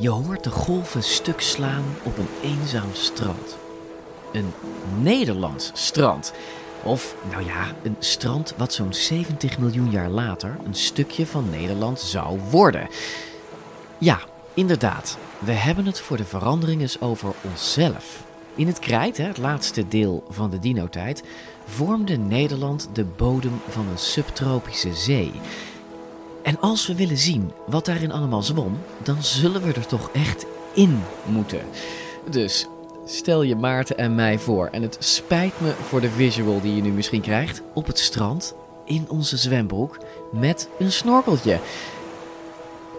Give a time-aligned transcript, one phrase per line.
[0.00, 3.56] Je hoort de golven stuk slaan op een eenzaam strand.
[4.32, 4.52] Een
[5.00, 6.32] Nederlands strand.
[6.82, 12.00] Of, nou ja, een strand wat zo'n 70 miljoen jaar later een stukje van Nederland
[12.00, 12.88] zou worden.
[13.98, 14.20] Ja,
[14.54, 15.18] inderdaad.
[15.38, 18.24] We hebben het voor de verandering eens over onszelf.
[18.54, 21.22] In het Krijt, het laatste deel van de dinotijd,
[21.64, 25.32] vormde Nederland de bodem van een subtropische zee.
[26.48, 30.46] En als we willen zien wat daarin allemaal zwom, dan zullen we er toch echt
[30.74, 31.60] in moeten.
[32.30, 32.66] Dus
[33.04, 36.82] stel je Maarten en mij voor, en het spijt me voor de visual die je
[36.82, 38.54] nu misschien krijgt, op het strand,
[38.84, 39.98] in onze zwembroek,
[40.32, 41.60] met een snorkeltje.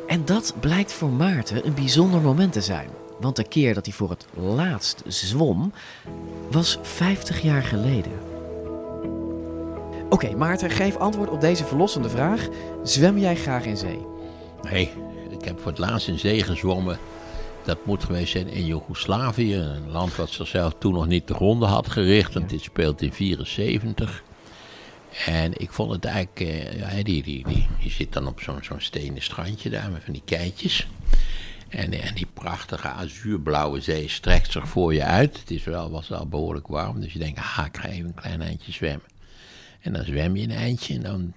[0.07, 2.89] En dat blijkt voor Maarten een bijzonder moment te zijn.
[3.19, 5.73] Want de keer dat hij voor het laatst zwom,
[6.51, 8.28] was 50 jaar geleden.
[10.09, 12.47] Oké, Maarten, geef antwoord op deze verlossende vraag.
[12.83, 14.05] Zwem jij graag in zee?
[14.61, 14.91] Nee,
[15.29, 16.99] ik heb voor het laatst in zee gezwommen.
[17.63, 21.69] Dat moet geweest zijn in Joegoslavië, een land wat zichzelf toen nog niet te gronden
[21.69, 24.23] had gericht, want dit speelt in 74.
[25.25, 28.63] En ik vond het eigenlijk, eh, ja, die, die, die, je zit dan op zo'n
[28.63, 30.87] zo'n stenen strandje daar met van die keitjes.
[31.67, 35.39] En, en die prachtige azuurblauwe zee strekt zich voor je uit.
[35.39, 38.13] Het is wel, was wel behoorlijk warm, dus je denkt, ah, ik ga even een
[38.13, 39.18] klein eindje zwemmen.
[39.79, 41.33] En dan zwem je een eindje en dan,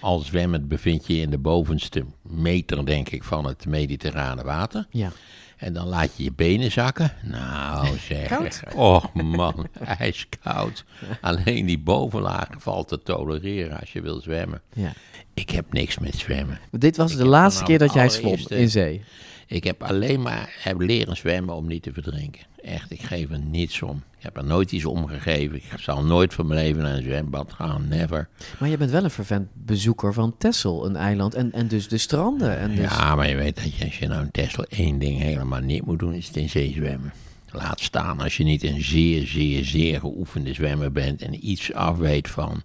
[0.00, 4.86] al zwemmend bevind je je in de bovenste meter, denk ik, van het mediterrane water.
[4.90, 5.12] Ja.
[5.56, 7.12] En dan laat je je benen zakken.
[7.22, 8.28] Nou zeg.
[8.28, 8.62] Koud?
[8.74, 9.68] Och man,
[9.98, 10.84] ijskoud.
[11.20, 14.60] Alleen die bovenlaag valt te tolereren als je wil zwemmen.
[14.74, 14.92] ja.
[15.34, 16.58] Ik heb niks met zwemmen.
[16.70, 19.02] Dit was Ik de laatste keer dat jij zwom in zee.
[19.48, 22.42] Ik heb alleen maar heb leren zwemmen om niet te verdrinken.
[22.62, 24.02] Echt, ik geef er niets om.
[24.18, 25.56] Ik heb er nooit iets om gegeven.
[25.56, 27.88] Ik zal nooit van mijn leven naar een zwembad gaan.
[27.88, 28.28] Never.
[28.58, 31.34] Maar je bent wel een vervent bezoeker van Texel, een eiland.
[31.34, 32.58] En, en dus de stranden.
[32.58, 32.78] En dus...
[32.78, 35.86] Ja, maar je weet dat je, als je nou in Tesla één ding helemaal niet
[35.86, 37.12] moet doen, is het in zee zwemmen.
[37.50, 42.28] Laat staan als je niet een zeer, zeer, zeer geoefende zwemmer bent en iets afweet
[42.28, 42.62] van,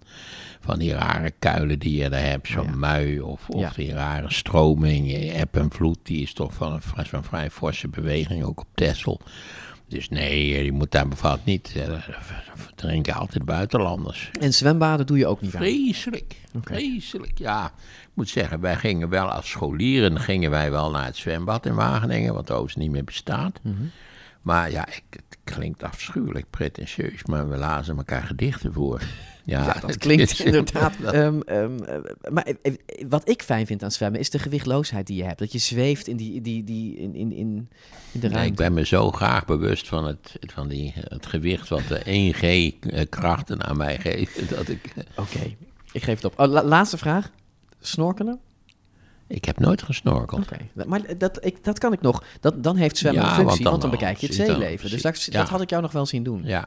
[0.64, 2.76] van die rare kuilen die je daar hebt, zo'n Oh ja.
[2.76, 3.72] mui of, of Ja.
[3.76, 7.88] die rare stroming, je eb en vloed, die is toch van een, van vrij forse
[7.88, 9.20] beweging, ook op Texel.
[9.88, 11.72] Dus nee, je moet daar bevat niet.
[11.76, 11.94] eh,
[12.54, 14.30] Verdrinken altijd buitenlanders.
[14.40, 15.60] En zwembaden doe je ook niet aan.
[15.60, 17.38] Vreselijk, vreselijk.
[17.38, 17.66] Ja,
[18.02, 21.74] ik moet zeggen, wij gingen wel als scholieren, gingen wij wel naar het zwembad in
[21.74, 23.58] Wageningen, wat overigens niet meer bestaat.
[23.62, 23.74] Mhm.
[24.44, 29.00] Maar ja, ik, het klinkt afschuwelijk pretentieus, maar we lazen elkaar gedichten voor.
[29.44, 30.94] Ja, Ja, dat klinkt inderdaad.
[31.00, 31.98] ehm, ehm, eh,
[32.32, 32.74] maar eh, eh,
[33.08, 35.38] wat ik fijn vind aan zwemmen is de gewichtloosheid die je hebt.
[35.38, 37.68] Dat je zweeft in, die, die, die, in, in, in,
[38.12, 38.48] de Nee, ruimte.
[38.50, 43.62] ik ben me zo graag bewust van het, van die, het gewicht wat de 1G-krachten
[43.62, 44.48] aan mij geven.
[44.56, 45.54] Dat ik, Oké,
[45.92, 46.38] ik geef het op.
[46.40, 47.30] Oh, la- laatste vraag.
[47.80, 48.40] Snorkelen?
[49.26, 50.48] Ik heb nooit gesnorkeld.
[50.86, 52.24] Maar dat, ik, dat kan ik nog.
[52.40, 54.90] Dat, dan heeft zwemmen Ja, een functie, want want dan bekijk je het zeeleven.
[54.90, 56.42] Dus dat, had ik jou nog wel zien doen.
[56.44, 56.66] Ja.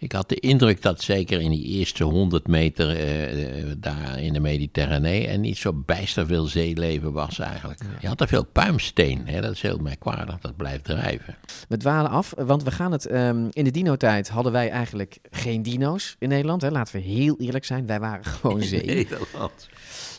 [0.00, 4.32] Ik had de indruk dat zeker in die eerste 100 meter eh, eh, daar in
[4.32, 7.80] de Mediterranee er niet zo bijster veel zeeleven was eigenlijk.
[8.00, 9.40] Je had er veel puimsteen, hè?
[9.40, 11.36] dat is heel merkwaardig, dat blijft drijven.
[11.68, 13.06] We dwalen af, want we gaan het...
[13.06, 16.62] ehm, in de dino-tijd hadden wij eigenlijk geen dino's in Nederland.
[16.62, 16.70] Hè.
[16.70, 18.84] Laten we heel eerlijk zijn, wij waren gewoon zee.
[18.84, 19.68] Nederland.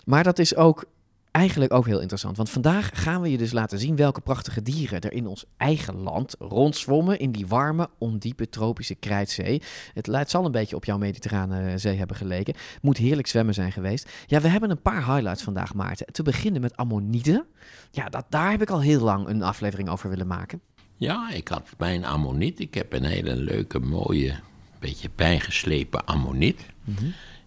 [0.06, 0.86] Maar dat is ook
[1.32, 2.38] eigenlijk ook heel interessant.
[2.38, 5.96] Want vandaag gaan we je dus laten zien welke prachtige dieren er in ons eigen
[5.96, 9.62] land rondzwommen in die warme, ondiepe tropische krijtzee.
[9.94, 12.54] Het, het zal een beetje op jouw mediterrane zee hebben geleken.
[12.82, 14.10] Moet heerlijk zwemmen zijn geweest.
[14.26, 16.14] Ja, we hebben een paar highlights vandaag, Maarten.
[16.14, 17.46] Te beginnen met ammonieten.
[17.92, 20.62] Ja, dat, daar heb ik al heel lang een aflevering over willen maken.
[20.96, 22.60] Ja, ik had mijn ammoniet.
[22.60, 24.40] Ik heb een hele leuke, mooie,
[24.80, 26.66] beetje bijgeslepen ammoniet.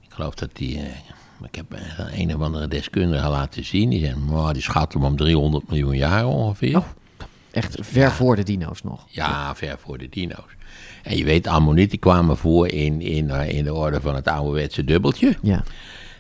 [0.01, 0.79] Ik geloof dat die...
[0.79, 0.85] eh,
[1.43, 1.67] ik heb
[2.13, 3.91] een, of andere deskundige laten zien.
[3.91, 6.77] Die zei, "Mwah, die schat hem om 300 miljoen jaar ongeveer.
[6.77, 6.87] Oh.
[7.51, 9.07] Echt ver voor de dino's nog.
[9.09, 10.57] Ja, ver voor de dino's.
[11.03, 14.85] En je weet, ammonieten kwamen voor in, in, eh, in de orde van het ouderwetse
[14.85, 15.37] dubbeltje.
[15.43, 15.65] Ja.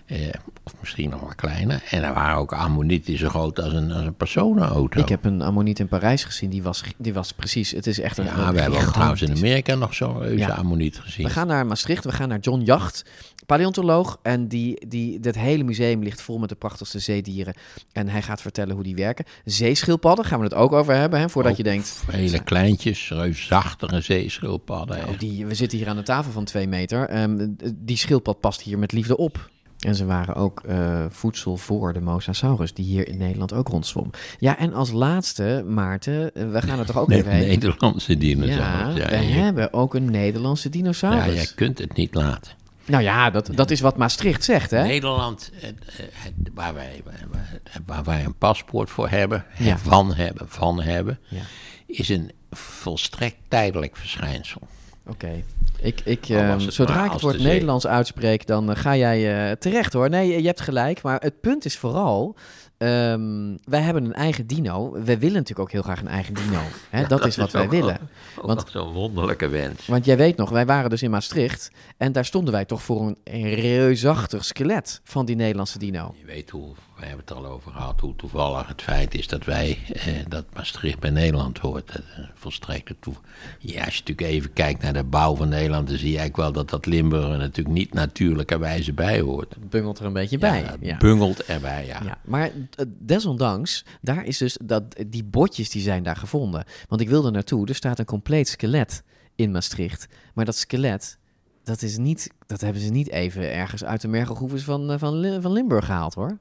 [0.06, 0.18] Eh,
[0.64, 1.82] of misschien nog maar kleiner.
[1.90, 5.00] En er waren ook ammonieten zo groot als een, als een personenauto.
[5.00, 8.18] Ik heb een ammoniet in Parijs gezien, die was, die was precies, het is echt
[8.18, 10.48] een ja, we hebben ook trouwens in Amerika nog zo'n reuze Ja.
[10.48, 11.26] ammoniet gezien.
[11.26, 13.04] We gaan naar Maastricht, we gaan naar John Jacht,
[13.46, 14.18] paleontoloog.
[14.22, 17.54] En die, die, dat hele museum ligt vol met de prachtigste zeedieren.
[17.92, 19.24] En hij gaat vertellen hoe die werken.
[19.44, 22.02] Zeeschildpadden, gaan we het ook over hebben, hè, voordat Ook je denkt...
[22.10, 24.98] Hele kleintjes, reusachtige zeeschildpadden.
[24.98, 27.08] Nou, die, we zitten hier aan de tafel van twee meter.
[27.08, 29.52] Ehm, die schildpad past hier met liefde op.
[29.84, 34.10] En ze waren ook eh, voedsel voor de Mosasaurus, die hier in Nederland ook rondzwom.
[34.38, 37.46] Ja, en als laatste, Maarten, eh, we gaan er toch ook even heen.
[37.48, 38.94] Nederlandse Ja, dinosaurus.
[39.08, 41.34] we hebben ook een Nederlandse ja, dinosaurus.
[41.34, 42.52] jij kunt het niet laten.
[42.86, 44.82] Nou ja, dat, dat is wat Maastricht zegt, hè?
[44.82, 45.68] Nederland, eh,
[46.12, 47.02] het- waar, wij,
[47.86, 49.64] waar, wij een paspoort voor hebben, Ja.
[49.64, 51.40] het van hebben, van hebben, Ja.
[51.86, 54.60] is een volstrekt tijdelijk verschijnsel.
[55.06, 55.42] Oké.
[55.78, 57.38] Ik, ik, het zodra ik het woord.
[57.38, 60.10] Nederlands uitspreek, dan eh, ga jij eh, terecht hoor.
[60.10, 61.02] Nee, je hebt gelijk.
[61.02, 62.36] Maar het punt is vooral,
[62.76, 64.92] ehm, wij hebben een eigen dino.
[64.92, 66.60] We willen natuurlijk ook heel graag een eigen dino.
[66.90, 67.06] Hè?
[67.14, 67.98] dat, is wat wij willen.
[68.38, 69.86] Ook Want- zo'n wonderlijke wens.
[69.86, 71.70] Want jij weet nog, wij waren dus in Maastricht.
[71.96, 76.14] En daar stonden wij toch voor een reusachtig skelet van die Nederlandse dino.
[76.18, 76.74] Je weet hoe,
[77.04, 80.44] we hebben het al over gehad, hoe toevallig het feit is dat wij, eh, dat
[80.54, 81.86] Maastricht bij Nederland hoort.
[81.86, 83.14] Dat is een volstrekte toe.
[83.58, 86.36] Ja, als je natuurlijk even kijkt naar de bouw van Nederland, dan zie je eigenlijk
[86.36, 89.54] wel dat dat Limburg er natuurlijk niet natuurlijkerwijze bij hoort.
[89.54, 90.60] Het bungelt er een beetje bij.
[90.62, 90.96] Ja, het Ja.
[90.96, 92.00] bungelt erbij, ja.
[92.04, 96.64] Ja, maar eh, desondanks, daar is dus dat, die botjes die zijn daar gevonden.
[96.88, 99.02] Want ik wilde naartoe, er staat een compleet skelet
[99.34, 100.06] in Maastricht.
[100.34, 101.18] Maar dat skelet,
[101.64, 105.38] dat, is niet, dat hebben ze niet even ergens uit de mergelgroeves van, eh, van,
[105.42, 106.38] van Limburg gehaald hoor.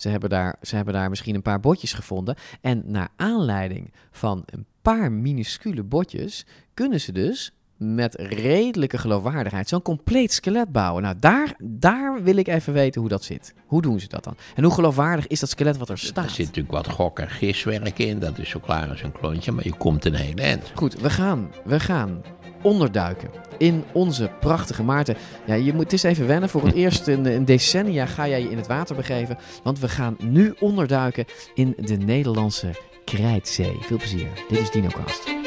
[0.00, 2.34] Ze hebben, daar, ze hebben daar misschien een paar botjes gevonden.
[2.60, 9.82] En naar aanleiding van een paar minuscule botjes kunnen ze dus met redelijke geloofwaardigheid zo'n
[9.82, 11.02] compleet skelet bouwen.
[11.02, 13.54] Nou, daar, daar wil ik even weten hoe dat zit.
[13.66, 14.36] Hoe doen ze dat dan?
[14.54, 16.30] En hoe geloofwaardig is dat skelet wat er Er staat?
[16.30, 19.64] zit natuurlijk wat gok- en giswerk in, dat is zo klaar als een klontje, maar
[19.64, 20.72] je komt een hele eind.
[20.74, 22.22] Goed, we gaan, we gaan
[22.62, 25.16] onderduiken in onze prachtige Maarten.
[25.44, 26.48] Ja, je moet het is even wennen.
[26.48, 29.38] Voor het eerst in, in decennia ga jij je in het water begeven.
[29.62, 31.24] Want we gaan nu onderduiken
[31.54, 32.70] in de Nederlandse
[33.04, 33.76] Krijtzee.
[33.80, 34.28] Veel plezier.
[34.48, 35.38] Dit is DinoCast.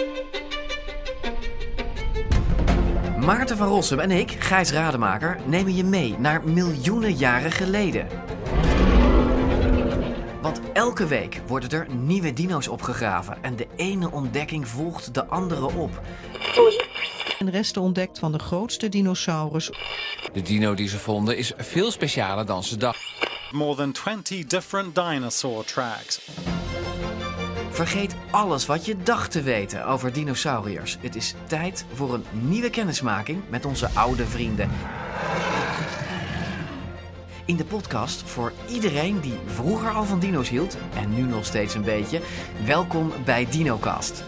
[3.19, 8.07] Maarten van Rossum en ik, Gijs Rademaker, nemen je mee naar miljoenen jaren geleden.
[10.44, 15.66] Want elke week worden er nieuwe dino's opgegraven en de ene ontdekking volgt de andere
[15.66, 16.01] op.
[17.40, 19.72] en resten ontdekt van de grootste dinosaurus
[20.34, 23.01] De dino die ze vonden is veel specialer dan ze dachten.
[23.51, 26.30] More than 20 different dinosaur tracks.
[27.69, 30.98] Vergeet alles wat je dacht te weten over dinosauriërs.
[31.01, 34.69] Het is tijd voor een nieuwe kennismaking met onze oude vrienden.
[37.45, 41.74] In de podcast voor iedereen die vroeger al van dino's hield en nu nog steeds
[41.75, 42.22] een beetje.
[42.66, 44.24] Welkom bij DinoCast.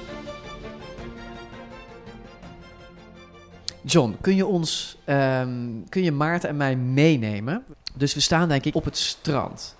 [3.82, 7.64] John, kun je ons, ehm, kun je Maarten en mij meenemen?
[7.94, 9.76] Dus we staan denk ik op het strand.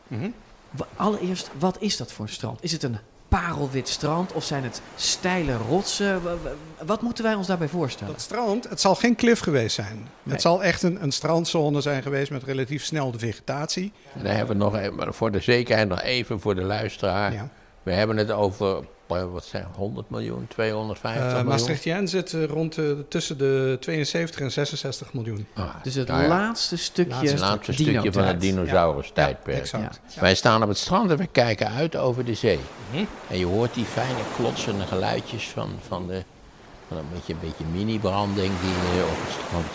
[0.72, 2.64] Wa- Allereerst, wat is dat voor een strand?
[2.64, 2.98] Is het een
[3.40, 6.24] parelwit strand of zijn het steile rotsen?
[6.24, 8.14] Wa- wa- Wat moeten wij ons daarbij voorstellen?
[8.14, 9.96] Dat strand, het zal geen klif geweest zijn.
[9.96, 10.34] Nee.
[10.34, 13.92] Het zal echt een, een strandzone zijn geweest met relatief snel de vegetatie.
[14.14, 17.34] En dan hebben we nog even, voor de zekerheid nog even voor de luisteraar.
[17.34, 17.50] Ja.
[17.84, 21.50] We hebben het over, wat zijn 100 miljoen, 250 Eh miljoen?
[21.50, 25.48] Maastrichtien zit eh, rond eh, tussen de 72 en 66 miljoen.
[25.54, 27.98] Ah, Dus het nou ja, laatste stukje, Laatste het laatste dino-tijd.
[28.02, 29.72] stukje van het dinosaurus-tijdperk.
[30.20, 32.60] Wij staan op het strand en we kijken uit over de zee.
[33.30, 36.24] En je hoort die fijne klotsende geluidjes van, van, de,
[36.88, 39.66] van een beetje, een beetje mini-branding die eh, op het strand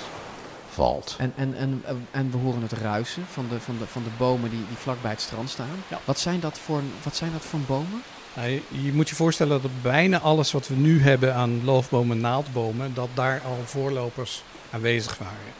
[0.70, 1.14] valt.
[1.18, 4.50] En, en, en, en we horen het ruisen van de, van de, van de bomen
[4.50, 5.66] die, die vlak bij het strand staan.
[5.88, 5.98] Ja.
[6.04, 8.02] Wat, zijn dat voor, wat zijn dat voor bomen?
[8.34, 12.22] Je, je moet je voorstellen dat bijna alles wat we nu hebben aan loofbomen en
[12.22, 15.52] naaldbomen, dat daar al voorlopers aanwezig waren.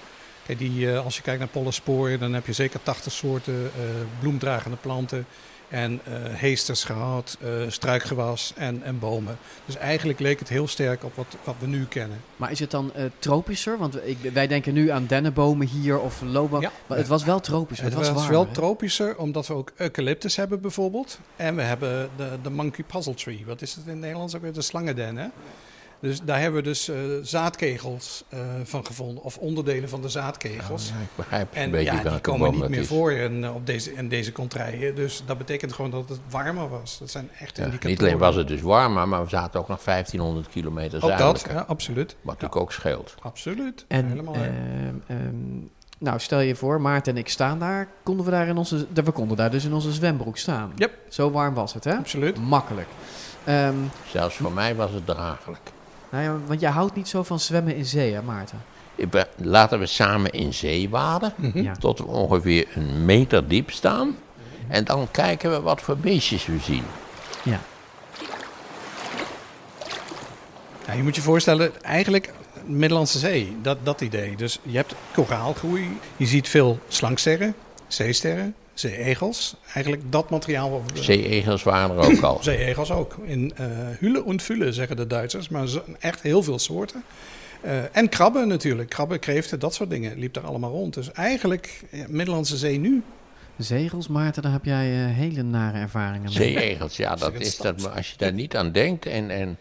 [0.47, 3.83] Kijk, die, eh, als je kijkt naar pollensporen, dan heb je zeker 80 soorten eh,
[4.21, 5.27] bloemdragende planten
[5.71, 9.39] en eh, heesters gehad, eh, struikgewas en, en bomen.
[9.67, 12.21] Dus eigenlijk leek het heel sterk op wat, wat we nu kennen.
[12.37, 13.79] Maar is het dan eh, tropischer?
[13.79, 16.69] Want ik, wij denken nu aan dennenbomen hier of loopbomen.
[16.69, 16.73] Ja.
[16.87, 17.85] Maar het was wel tropischer.
[17.85, 18.53] Het Het, was, was, wel hè?
[18.53, 21.19] tropischer, omdat we ook eucalyptus hebben bijvoorbeeld.
[21.37, 23.43] En we hebben de, de monkey puzzle tree.
[23.47, 24.53] Wat is het in het Nederlands ook weer?
[24.53, 25.29] De slangenden, hè?
[26.01, 29.23] Dus daar hebben we dus eh, zaadkegels eh, van gevonden.
[29.23, 30.89] Of onderdelen van de zaadkegels.
[30.89, 32.87] Ja, ik begrijp een En beetje ja, die komen niet meer is.
[32.87, 34.95] voor in, eh, op deze, in deze contraien.
[34.95, 36.99] Dus dat betekent gewoon dat het warmer was.
[36.99, 37.91] Dat zijn echt Ja, indicatoren.
[37.91, 41.45] niet alleen was het dus warmer, maar we zaten ook nog 1500 kilometer Ook dat,
[41.51, 42.17] ja, absoluut.
[42.23, 43.15] Wat natuurlijk ook scheelt.
[43.23, 43.85] Absoluut.
[43.89, 44.35] En Helemaal.
[44.35, 44.45] ehm,
[45.07, 45.35] ehm,
[45.99, 47.89] Nou, stel je voor, Maarten en ik staan daar.
[48.03, 48.87] Konden we daar in onze...
[48.95, 50.73] We konden daar dus in onze zwembroek staan.
[50.77, 50.93] Yep.
[51.09, 51.97] Zo warm was het, hè?
[51.97, 52.39] Absoluut.
[52.39, 52.89] Makkelijk.
[53.45, 53.75] Ehm,
[54.07, 55.61] Zelfs voor mij was het draaglijk.
[56.11, 58.63] Nou ja, want jij houdt niet zo van zwemmen in zee, hè, Maarten?
[58.95, 61.73] Ik ben- Laten we samen in zee waden, Ja.
[61.81, 64.17] tot we ongeveer een meter diep staan.
[64.69, 66.85] En dan kijken we wat voor beestjes we zien.
[67.43, 67.61] Ja.
[70.87, 72.33] Ja, je moet je voorstellen, eigenlijk
[72.65, 74.37] Middellandse Zee, dat, dat idee.
[74.37, 77.55] Dus je hebt koraalgroei, je ziet veel slangsterren,
[77.87, 79.55] zeesterren, zeeegels.
[79.75, 80.83] Eigenlijk dat materiaal.
[80.95, 82.39] Zeeegels waren er ook al.
[82.51, 83.17] Zeeegels ook.
[83.25, 83.67] In eh
[83.99, 85.69] hule en fule zeggen de Duitsers, maar
[85.99, 87.05] echt heel veel soorten.
[87.61, 90.95] Eh, en krabben natuurlijk, krabben, kreeften, dat soort dingen liep daar allemaal rond.
[90.95, 93.03] Dus eigenlijk, ja, Middellandse Zee nu,
[93.59, 96.53] Zegels, Maarten, daar heb jij eh, hele nare ervaringen mee.
[96.53, 97.83] Zeeegels, ja, dat is dat.
[97.83, 99.59] Maar als je daar niet aan denkt en, en,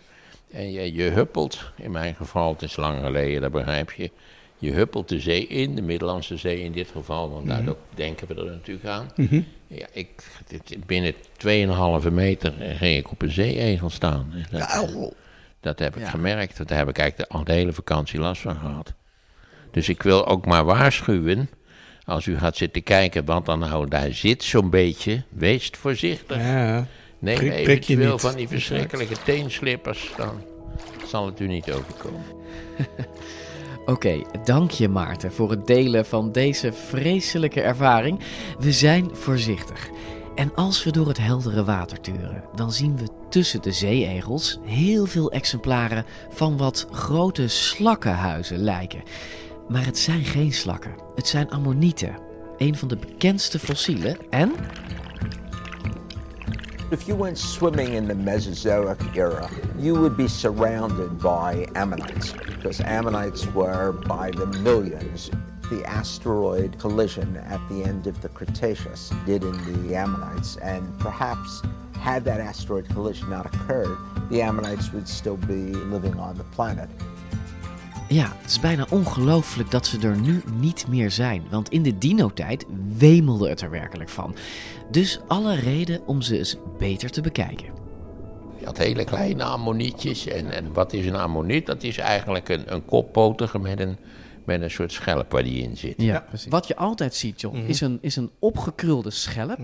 [0.52, 4.12] en je, je huppelt, in mijn geval, het is lang geleden, dat begrijp je.
[4.62, 7.64] Je huppelt de zee in, de Middellandse Zee in dit geval, want daar
[7.96, 9.08] denken we er natuurlijk aan.
[9.68, 10.10] Ja, ik,
[10.48, 11.14] dit- binnen
[12.06, 14.34] 2,5 meter ging ik op een zeeegel staan.
[14.52, 15.14] Dat,
[15.60, 16.10] dat heb ik Ja.
[16.10, 18.94] gemerkt, daar heb ik eigenlijk de, hele vakantie last van gehad.
[19.72, 21.50] Dus ik wil ook maar waarschuwen,
[22.06, 26.38] als u gaat zitten kijken wat dan nou daar zit, zo'n beetje, wees voorzichtig.
[26.38, 26.88] ja,
[27.20, 28.22] Neem Prik- eventueel niet.
[28.22, 30.42] van die verschrikkelijke teenslippers, dan
[31.08, 32.22] zal het u niet overkomen.
[33.90, 38.20] Oké, dank je Maarten voor het delen van deze vreselijke ervaring.
[38.60, 39.90] We zijn voorzichtig.
[40.36, 45.06] En als we door het heldere water turen, dan zien we tussen de zeeegels heel
[45.06, 49.04] veel exemplaren van wat grote slakkenhuizen lijken.
[49.68, 52.18] Maar het zijn geen slakken, het zijn ammonieten.
[52.58, 54.54] Een van de bekendste fossielen en
[56.92, 62.82] If you went swimming in the Mesozoic era, you would be surrounded by ammonites because
[62.82, 65.30] ammonites were by the millions.
[65.70, 71.62] The asteroid collision at the end of the Cretaceous did in the ammonites, and perhaps
[71.94, 73.96] had that asteroid collision not occurred,
[74.32, 76.90] the ammonites would still be living on the planet.
[78.10, 81.44] Ja, het is bijna ongelooflijk dat ze er nu niet meer zijn.
[81.50, 82.66] Want in de dino-tijd
[82.98, 84.36] wemelde het er werkelijk van.
[84.92, 87.66] Dus alle reden om ze eens beter te bekijken.
[88.60, 90.28] Je had hele kleine ammonietjes.
[90.28, 91.66] En, en wat is een ammoniet?
[91.66, 93.98] Dat is eigenlijk een, een koppotige met een,
[94.46, 96.02] met een soort schelp waar die in zit.
[96.02, 99.60] Ja, Wat je altijd ziet, John, is, een, is een opgekrulde schelp.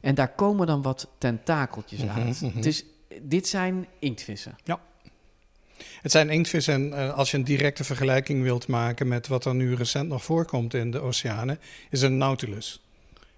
[0.00, 2.40] En daar komen dan wat tentakeltjes uit.
[2.54, 2.84] Het is,
[3.22, 4.56] dit zijn inktvissen.
[4.64, 4.80] Ja.
[6.02, 9.54] Het zijn inktvissen en eh, als je een directe vergelijking wilt maken met wat er
[9.54, 11.58] nu recent nog voorkomt in de oceanen,
[11.90, 12.82] is een nautilus.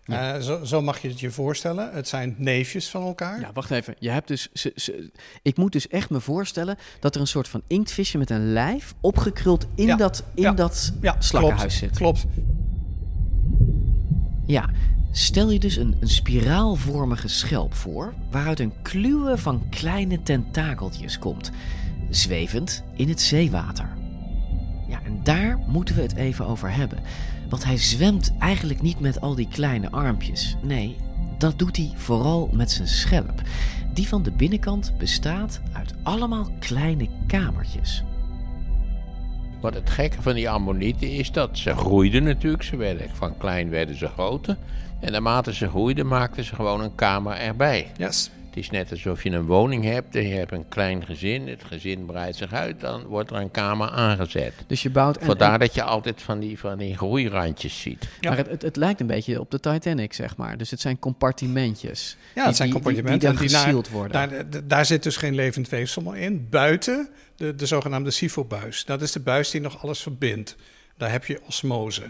[0.04, 1.90] Eh, zo, zo mag je het je voorstellen.
[1.92, 3.40] Het zijn neefjes van elkaar.
[3.40, 3.94] Ja, wacht even.
[3.98, 5.10] Je hebt dus, ze, ze-
[5.42, 8.94] ik moet dus echt me voorstellen dat er een soort van inktvisje met een lijf
[9.00, 11.96] opgekruld in Ja, dat, in ja, dat slakkenhuis klopt, zit.
[11.96, 12.24] Klopt.
[14.46, 14.70] Ja,
[15.12, 21.50] stel je dus een, een spiraalvormige schelp voor, waaruit een kluwe van kleine tentakeltjes komt,
[22.10, 23.88] zwevend in het zeewater.
[24.88, 26.98] Ja, en daar moeten we het even over hebben.
[27.48, 30.56] Want hij zwemt eigenlijk niet met al die kleine armpjes.
[30.62, 30.96] Nee,
[31.38, 33.42] dat doet hij vooral met zijn schelp.
[33.92, 38.04] Die van de binnenkant bestaat uit allemaal kleine kamertjes.
[39.60, 42.62] Wat het gekke van die ammonieten is dat ze groeiden natuurlijk.
[42.62, 44.56] Ze werden, van klein werden ze groter.
[45.00, 47.90] En naarmate ze groeiden maakten ze gewoon een kamer erbij.
[47.96, 48.30] Yes.
[48.50, 51.48] Het is net alsof je een woning hebt en je hebt een klein gezin.
[51.48, 54.52] Het gezin breidt zich uit, dan wordt er een kamer aangezet.
[54.66, 55.16] Dus je bouwt...
[55.16, 58.08] en- Vandaar en- dat je altijd van die, van die groeirandjes ziet.
[58.20, 60.56] Maar het, het, het lijkt een beetje op de Titanic, zeg maar.
[60.56, 62.16] Dus het zijn compartimentjes.
[62.18, 63.36] Ja, Die- het zijn compartimenten.
[63.36, 64.12] Die, worden.
[64.12, 66.46] Daar, daar, daar zit dus geen levend weefsel meer in.
[66.50, 68.84] Buiten de, de zogenaamde SIFO-buis.
[68.84, 70.56] Dat is de buis die nog alles verbindt.
[70.96, 72.02] Daar heb je osmose.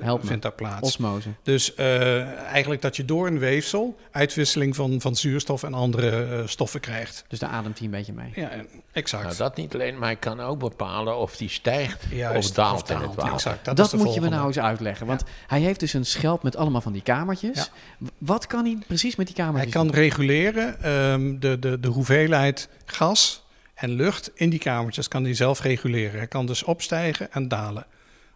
[0.00, 0.80] Help vindt daar plaats.
[0.80, 1.28] Osmose.
[1.42, 6.46] Dus eh, eigenlijk dat je door een weefsel uitwisseling van, van zuurstof en andere eh,
[6.46, 7.24] stoffen krijgt.
[7.28, 8.30] Dus daar ademt hij een beetje mee.
[8.34, 8.50] Ja,
[8.92, 9.24] exact.
[9.24, 12.82] Nou, dat niet alleen, maar je kan ook bepalen of die stijgt Juist, of daalt
[12.82, 13.32] of in het daalt, water.
[13.32, 13.76] exact.
[13.76, 15.06] Dat, moet je me nou eens uitleggen.
[15.06, 17.70] Want hij heeft dus een schelp met allemaal van die kamertjes.
[17.98, 18.06] Ja.
[18.18, 19.94] Wat kan hij precies met die Hij kamertjes kan doen?
[19.94, 25.08] reguleren ehm, de, de, de hoeveelheid gas en lucht in die kamertjes.
[25.08, 26.18] Kan hij zelf reguleren.
[26.18, 27.86] Hij kan dus opstijgen en dalen.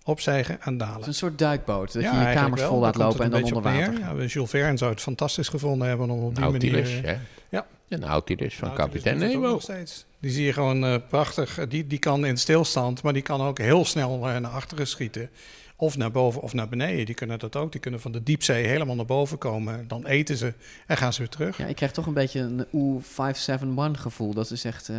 [0.04, 1.00] Opstijgen en Het dalen.
[1.00, 1.92] is een soort duikboot.
[1.92, 2.70] Dat je je eigenlijk kamers wel.
[2.70, 3.98] vol laat lopen en het dan een onder water.
[4.18, 7.06] Ja, Jules Verne zou het fantastisch gevonden hebben om op die Nautilus, manier...
[7.06, 7.16] hè?
[7.48, 7.66] Ja.
[7.88, 9.48] De Nautilus van Nautilus kapitein het Nemo.
[9.52, 10.04] nog steeds.
[10.20, 11.58] Die zie je gewoon eh, prachtig.
[11.58, 14.86] Eh, Die, die kan in stilstand, maar die kan ook heel snel eh, naar achteren
[14.86, 15.30] schieten.
[15.76, 17.06] Of naar boven of naar beneden.
[17.06, 17.72] Die kunnen dat ook.
[17.72, 19.88] Die kunnen van de diepzee helemaal naar boven komen.
[19.88, 20.52] Dan eten ze
[20.86, 21.56] en gaan ze weer terug.
[21.58, 22.66] Ja, ik krijg toch een beetje een
[23.96, 24.34] U571 gevoel.
[24.34, 24.88] Dat is echt...
[24.88, 24.96] eh,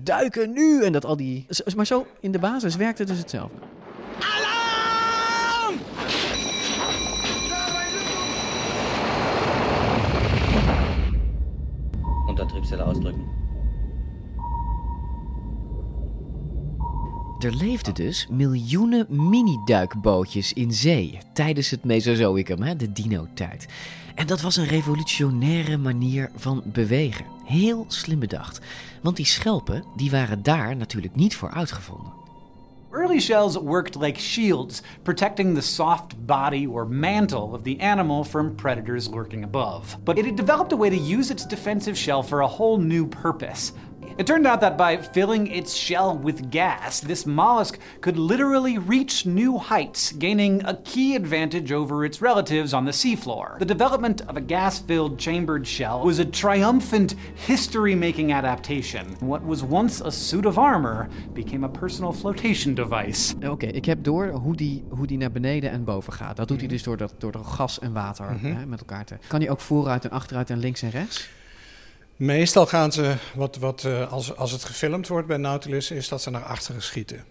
[0.00, 0.84] duiken nu!
[0.84, 1.46] En dat al die...
[1.76, 3.56] Maar zo, in de basis werkt het dus hetzelfde.
[4.20, 5.80] Alarm!
[12.28, 13.38] Untertriebsstelle uitdrukken.
[17.38, 23.68] Er leefden dus miljoenen mini-duikbootjes in zee tijdens het Mesozoïcum, hè, de dino-tijd.
[24.14, 27.24] En dat was een revolutionaire manier van bewegen.
[27.44, 28.60] Heel slim bedacht.
[29.02, 32.17] Want die schelpen die waren daar natuurlijk niet voor uitgevonden.
[32.90, 38.56] Early shells worked like shields, protecting the soft body or mantle of the animal from
[38.56, 39.98] predators lurking above.
[40.06, 43.06] But it had developed a way to use its defensive shell for a whole new
[43.06, 43.72] purpose.
[44.18, 49.24] It turned out that by filling its shell with gas, this mollusk could literally reach
[49.24, 53.58] new heights, gaining a key advantage over its relatives on the seafloor.
[53.58, 57.14] The development of a gas filled chambered shell was a triumphant,
[57.46, 59.06] history making adaptation.
[59.20, 63.34] What was once a suit of armor became a personal flotation device.
[63.48, 66.36] Oké, ik heb door hoe die, hoe die naar beneden en boven gaat.
[66.36, 68.54] Dat doet hij dus door, dat, door gas en water Mhm.
[68.56, 69.16] hè, met elkaar te.
[69.28, 71.28] Kan hij ook vooruit en achteruit en links en rechts?
[72.18, 76.22] Meestal gaan ze, wat, wat, eh, als, als het gefilmd wordt bij Nautilus, is dat
[76.22, 77.24] ze naar achteren schieten.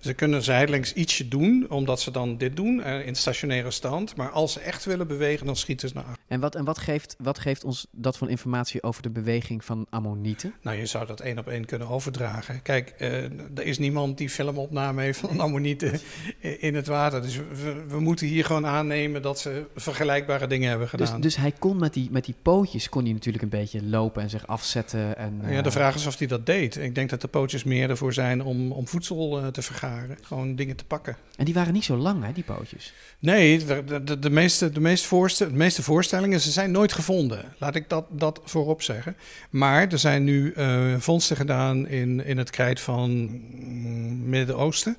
[0.00, 4.16] Ze kunnen zijdelings ietsje doen, omdat ze dan dit doen eh, in stationaire stand.
[4.16, 6.24] Maar als ze echt willen bewegen, dan schieten ze naar achteren.
[6.28, 9.86] En wat, en wat, geeft, wat geeft ons dat van informatie over de beweging van
[9.90, 10.54] ammonieten?
[10.62, 12.62] Nou, je zou dat één op één kunnen overdragen.
[12.62, 16.00] Kijk, eh, er is niemand die filmopname heeft van ammonieten
[16.68, 17.22] in het water.
[17.22, 21.20] Dus we, we moeten hier gewoon aannemen dat ze vergelijkbare dingen hebben Dus, gedaan.
[21.20, 24.30] dus hij kon met die, met die pootjes kon hij natuurlijk een beetje lopen en
[24.30, 25.16] zich afzetten.
[25.16, 26.76] En, Ja, de eh, vraag is of hij dat deed.
[26.76, 29.89] Ik denk dat de pootjes meer ervoor zijn om, om voedsel te vergaren.
[30.22, 31.16] Gewoon dingen te pakken.
[31.36, 32.92] En die waren niet zo lang, hè, die pootjes.
[33.18, 36.92] Nee, de, de, de, de meeste, de, meest voorste, de meeste voorstellingen ze zijn nooit
[36.92, 37.44] gevonden.
[37.58, 39.16] Laat ik dat, dat voorop zeggen.
[39.50, 44.96] Maar er zijn nu eh, vondsten gedaan in, in het krijt van mm, Midden-Oosten.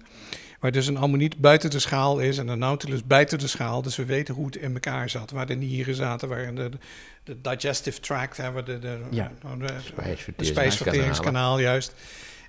[0.60, 3.82] Waar dus een ammoniet buiten de schaal is en een nautilus buiten de schaal.
[3.82, 5.32] Dus we weten hoe het in elkaar zat.
[5.32, 6.70] Waar de nieren zaten, waar de,
[7.24, 9.32] de digestive tract, hè, waar de, de, Ja.
[9.44, 10.46] nou, de, de Spijsverteringskanaal.
[10.46, 11.94] spijsverteringskanaal juist.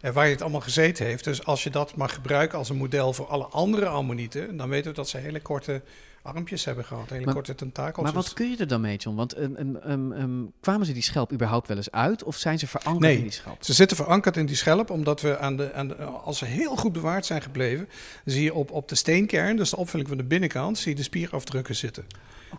[0.03, 1.25] En waar je het allemaal gezeten heeft.
[1.25, 4.91] Dus als je dat mag gebruiken als een model voor alle andere ammonieten, dan weten
[4.91, 5.83] we dat ze hele korte
[6.23, 8.05] armpjes hebben gehad, hele Maar- korte tentakels.
[8.05, 9.17] Maar wat kun je er dan mee, John?
[9.17, 12.23] Want ehm, kwamen ze die schelp überhaupt wel eens uit?
[12.23, 13.65] Of zijn ze verankerd Nee, in die schelp?
[13.65, 16.77] ze zitten verankerd in die schelp, omdat we aan de, aan de, als ze heel
[16.77, 17.89] goed bewaard zijn gebleven,
[18.25, 21.03] zie je op, op de steenkern, dus de opvulling van de binnenkant, zie je de
[21.03, 22.05] spierafdrukken zitten.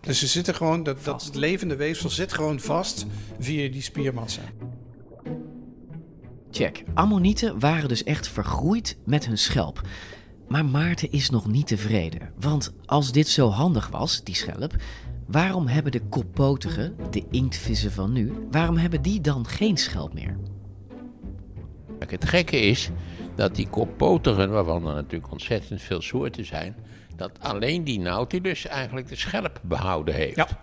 [0.02, 3.06] Dus ze zitten gewoon, dat, dat levende weefsel zit gewoon vast
[3.40, 4.42] via die spiermassa.
[6.56, 6.84] Check.
[6.94, 9.82] Ammonieten waren dus echt vergroeid met hun schelp.
[10.48, 12.34] Maar Maarten is nog niet tevreden.
[12.40, 14.76] Want als dit zo handig was, die schelp,
[15.28, 20.38] waarom hebben de koppotigen, de inktvissen van nu, waarom hebben die dan geen schelp meer?
[22.00, 22.90] Het gekke is
[23.36, 26.76] dat die koppotigen, waarvan er natuurlijk ontzettend veel soorten zijn,
[27.16, 30.56] dat alleen die Nautilus eigenlijk de schelp behouden heeft.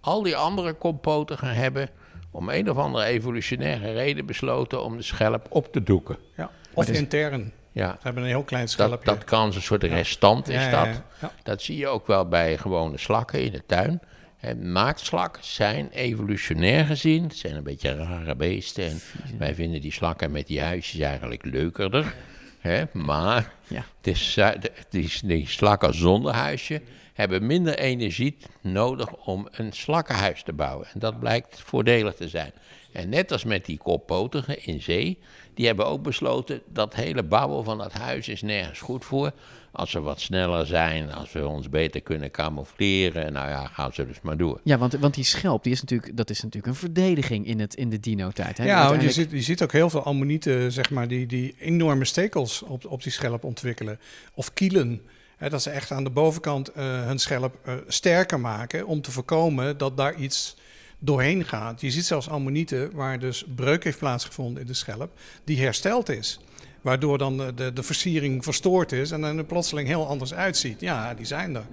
[0.00, 1.90] Al die andere koppotigen hebben
[2.30, 6.16] om een of andere evolutionaire reden besloten om de schelp op te doeken.
[6.36, 6.50] Ja.
[6.74, 7.52] Of intern.
[7.72, 7.90] Ja.
[7.92, 9.04] Ze hebben een heel klein schelpje.
[9.04, 11.02] dat kan een soort restant is Ja, dat.
[11.20, 11.32] Ja.
[11.42, 14.00] Dat zie je ook wel bij gewone slakken in de tuin.
[14.40, 18.84] En naaktslakken zijn evolutionair gezien, het zijn een beetje rare beesten.
[18.84, 19.00] En
[19.38, 22.14] wij vinden die slakken met die huisjes eigenlijk leukerder.
[22.58, 22.82] Hè?
[22.92, 23.52] Maar
[24.00, 26.82] de- die, die slakken zonder huisje
[27.18, 30.86] hebben minder energie nodig om een slakkenhuis te bouwen.
[30.92, 32.52] En dat blijkt voordelig te zijn.
[32.92, 35.18] En net als met die koppotigen in zee,
[35.54, 39.32] die hebben ook besloten dat hele bouwen van dat huis is nergens goed voor.
[39.72, 44.06] Als we wat sneller zijn, als we ons beter kunnen camoufleren, nou ja, gaan ze
[44.06, 44.60] dus maar door.
[44.64, 47.74] Ja, want, want die schelp, die is natuurlijk, dat is natuurlijk een verdediging in, het,
[47.74, 48.58] in de dino-tijd.
[48.58, 48.64] hè?
[48.64, 52.04] Ja, want je ziet, je ziet ook heel veel ammonieten, zeg maar, die, die enorme
[52.04, 53.98] stekels op, op die schelp ontwikkelen.
[54.34, 55.02] Of kielen.
[55.38, 59.78] Dat ze echt aan de bovenkant eh, hun schelp eh, sterker maken om te voorkomen
[59.78, 60.56] dat daar iets
[60.98, 61.80] doorheen gaat.
[61.80, 66.40] Je ziet zelfs ammonieten waar dus breuk heeft plaatsgevonden in de schelp, die hersteld is.
[66.80, 70.80] Waardoor dan de, de, de versiering verstoord is en er plotseling heel anders uitziet.
[70.80, 71.66] Ja, die zijn er.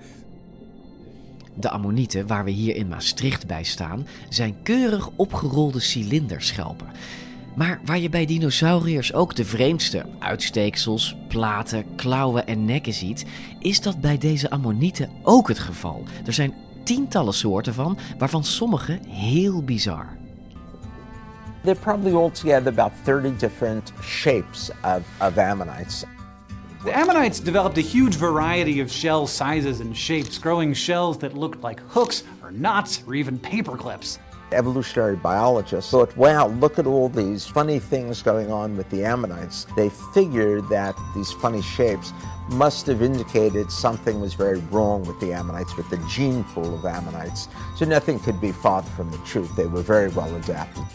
[1.53, 6.87] De ammonieten waar we hier in Maastricht bij staan, zijn keurig opgerolde cilinderschelpen.
[7.55, 13.25] Maar waar je bij dinosauriërs ook de vreemdste uitsteeksels, platen, klauwen en nekken ziet,
[13.59, 16.03] is dat bij deze ammonieten ook het geval.
[16.25, 20.07] Er zijn tientallen soorten van, waarvan sommige heel bizar.
[21.63, 26.03] There are probably altogether about 30 different shapes of, of ammonites.
[26.83, 31.63] The ammonites developed a huge variety of shell sizes and shapes, growing shells that looked
[31.63, 34.19] like hooks or knots or even paper clips.
[34.51, 39.65] Evolutionary biologists thought, wow, look at all these funny things going on with the ammonites.
[39.75, 42.13] They figured that these funny shapes
[42.49, 46.85] must have indicated something was very wrong with the ammonites, with the gene pool of
[46.85, 47.47] ammonites.
[47.75, 49.55] So nothing could be farther from the truth.
[49.55, 50.85] They were very well adapted.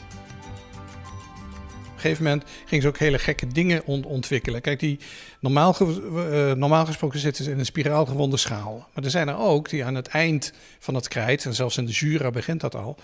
[2.01, 4.61] een gegeven moment gingen ze ook hele gekke dingen ont ontwikkelen.
[4.61, 4.99] Kijk, die
[5.41, 8.89] normaal, ge uh, normaal gesproken zitten ze in een spiraalgewonde schaal.
[8.95, 11.87] Maar er zijn er ook die aan het eind van het krijt, en zelfs in
[11.87, 12.97] de Jura begint dat al,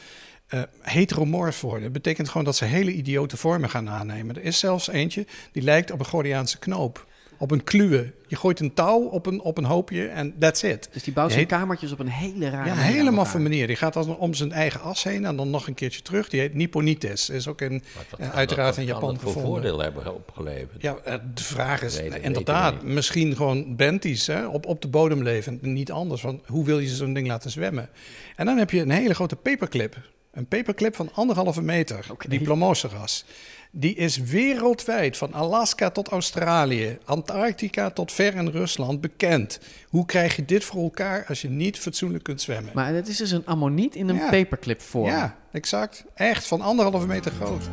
[0.54, 1.82] uh, heteromorf worden.
[1.82, 4.36] Dat betekent gewoon dat ze hele idiote vormen gaan aannemen.
[4.36, 7.06] Er is zelfs eentje die lijkt op een Gordiaanse knoop.
[7.38, 8.12] Op een kluwe.
[8.26, 10.88] Je gooit een touw op een, op een hoopje en that's it.
[10.92, 13.66] Dus die bouwt zijn kamertjes op een hele rare Ja, een hele maffe manier.
[13.66, 16.28] Die gaat dan om zijn eigen as heen en dan nog een keertje terug.
[16.28, 17.30] Die heet Nipponites.
[17.30, 17.82] Is ook in,
[18.20, 19.42] uh, uiteraard in Japan gevonden.
[19.42, 20.82] Wat voordeel hebben opgeleverd?
[20.82, 25.58] Ja, uh, de vraag is inderdaad misschien gewoon benties hè, op, op de bodem leven.
[25.60, 27.88] Niet anders, want hoe wil je zo'n ding laten zwemmen?
[28.36, 29.96] En dan heb je een hele grote paperclip.
[30.36, 32.38] Een paperclip van anderhalve meter, okay.
[32.38, 33.24] diplomoseras.
[33.70, 39.60] Die is wereldwijd, van Alaska tot Australië, Antarctica tot ver in Rusland, bekend.
[39.88, 42.72] Hoe krijg je dit voor elkaar als je niet fatsoenlijk kunt zwemmen?
[42.74, 44.30] Maar het is dus een ammoniet in een ja.
[44.30, 45.08] paperclip vorm.
[45.08, 46.04] Ja, exact.
[46.14, 47.68] Echt, van anderhalve meter groot.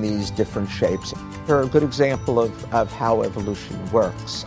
[0.00, 1.12] These different shapes
[1.48, 4.44] are a good example of, of how evolution works.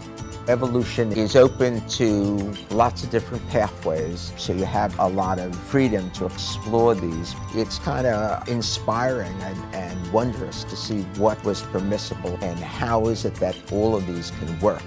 [0.49, 6.09] Evolution is open to lots of different pathways, so you have a lot of freedom
[6.09, 7.35] to explore these.
[7.53, 13.25] It's kind of inspiring and, and wondrous to see what was permissible and how is
[13.25, 14.81] it that all of these can work.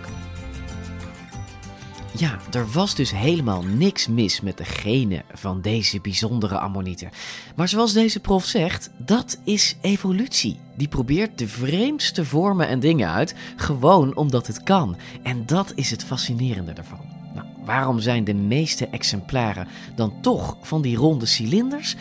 [2.16, 7.11] Ja, er was dus helemaal niks mis met de genen van deze bijzondere ammonieten.
[7.57, 10.59] Maar zoals deze prof zegt, dat is evolutie.
[10.77, 14.96] Die probeert de vreemdste vormen en dingen uit, gewoon omdat het kan.
[15.22, 17.01] En dat is het fascinerende ervan.
[17.35, 21.96] Nou, waarom zijn de meeste exemplaren dan toch van die ronde cilinders?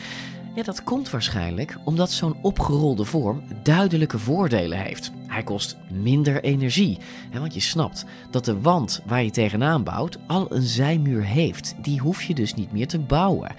[0.56, 5.12] Ja, dat komt waarschijnlijk omdat zo'n opgerolde vorm duidelijke voordelen heeft.
[5.28, 6.98] Hij kost minder energie,
[7.34, 11.76] want je snapt dat de wand waar je tegenaan bouwt al een zijmuur heeft.
[11.82, 13.56] Die hoef je dus niet meer te bouwen.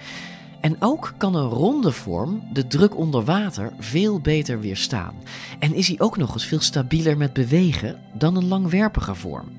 [0.61, 5.13] En ook kan een ronde vorm de druk onder water veel beter weerstaan.
[5.59, 9.51] En is hij ook nog eens veel stabieler met bewegen dan een langwerpige vorm.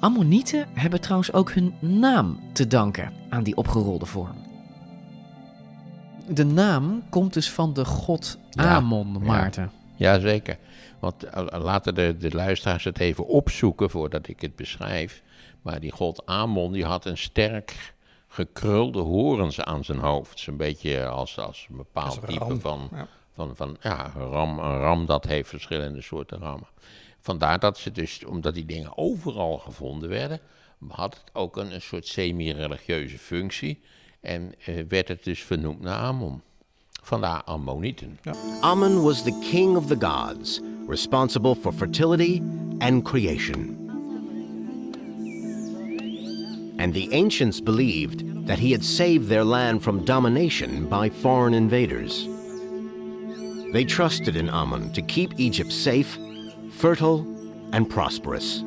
[0.00, 4.49] Ammonieten hebben trouwens ook hun naam te danken aan die opgerolde vorm.
[6.30, 9.72] De naam komt dus van de god Amon, ja, Maarten.
[9.96, 10.58] Ja, zeker.
[10.98, 15.22] Want uh, laten de, de luisteraars het even opzoeken voordat ik het beschrijf.
[15.62, 17.94] Maar die god Amon die had een sterk
[18.28, 20.38] gekrulde horens aan zijn hoofd.
[20.38, 23.08] Zo'n beetje als, als een bepaald een type van, ja.
[23.32, 26.68] van, van ja, een ram, een ram dat heeft verschillende soorten rammen.
[27.20, 30.40] Vandaar dat ze dus, omdat die dingen overal gevonden werden,
[30.88, 33.82] had het ook een, een soort semi-religieuze functie.
[34.20, 36.40] En uh, werd het dus vernoemd naar Amon.
[37.02, 38.18] Vandaar Ammonieten.
[38.22, 38.34] Ja.
[38.60, 42.42] Ammon was the king of the gods, responsible for fertility
[42.78, 43.88] and creation.
[46.78, 52.28] And the ancients believed that he had saved their land from domination by foreign invaders.
[53.72, 56.18] They trusted in Ammon to keep Egypt safe,
[56.70, 57.26] fertile,
[57.72, 58.64] and prosperous.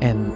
[0.00, 0.27] En um,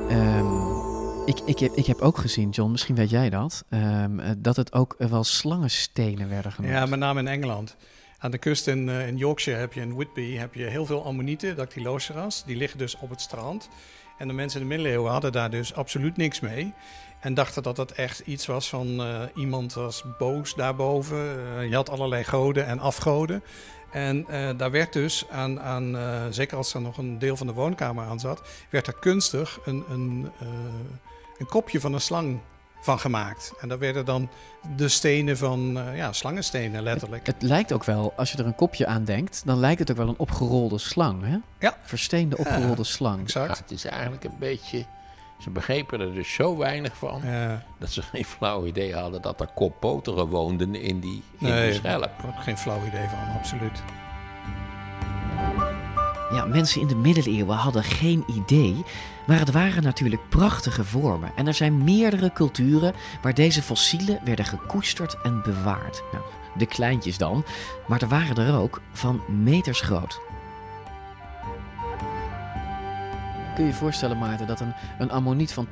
[1.44, 4.94] ik, heb, ik heb ook gezien, John, misschien weet jij dat, um, dat het ook
[4.98, 6.74] wel slangenstenen werden genoemd.
[6.74, 7.76] Ja, met name in Engeland.
[8.18, 11.05] Aan de kust in, uh, in Yorkshire heb je in Whitby heb je heel veel
[11.05, 12.44] ammonieten, dactyloceras.
[12.44, 13.68] Die liggen dus op het strand.
[14.18, 16.72] En de mensen in de middeleeuwen hadden daar dus absoluut niks mee.
[17.20, 19.02] En dachten dat dat echt iets was van
[19.35, 21.18] iemand was boos daarboven.
[21.68, 23.42] Je had allerlei goden en afgoden.
[23.90, 24.26] En
[24.57, 25.96] daar werd dus aan, aan
[26.33, 29.85] zeker als er nog een deel van de woonkamer aan zat, werd er kunstig een,
[29.88, 30.31] een,
[31.42, 32.40] een kopje van een slang
[32.81, 33.52] van gemaakt.
[33.61, 34.28] En daar werden dan
[34.76, 37.26] de stenen van, uh, ja, slangenstenen letterlijk.
[37.26, 39.90] Het, het, lijkt ook wel, als je er een kopje aan denkt, dan lijkt het
[39.90, 41.37] ook wel een opgerolde slang, hè?
[41.59, 41.76] Ja.
[41.83, 43.20] Versteende opgerolde ja, slang.
[43.20, 43.57] Exact.
[43.57, 44.85] Ja, het is eigenlijk een beetje...
[45.38, 47.62] Ze begrepen er dus zo weinig van, ja.
[47.78, 51.78] dat ze geen flauw idee hadden dat er koppoteren woonden in die, in nee, die
[51.78, 52.11] schelp.
[52.38, 53.83] Geen flauw idee van, absoluut.
[56.33, 58.85] Ja, mensen in de middeleeuwen hadden geen idee,
[59.27, 61.33] maar het waren natuurlijk prachtige vormen.
[61.37, 66.03] En er zijn meerdere culturen waar deze fossielen werden gekoesterd en bewaard.
[66.13, 66.25] Nou,
[66.59, 67.45] de kleintjes dan,
[67.87, 70.21] maar er waren er ook van meters groot.
[73.55, 75.67] Kun je je voorstellen, Maarten, dat een, een ammoniet van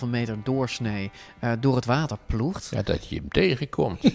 [0.00, 1.10] 2,5 meter doorsnee
[1.44, 2.68] uh, door het water ploegt?
[2.70, 4.02] Ja, dat je hem tegenkomt.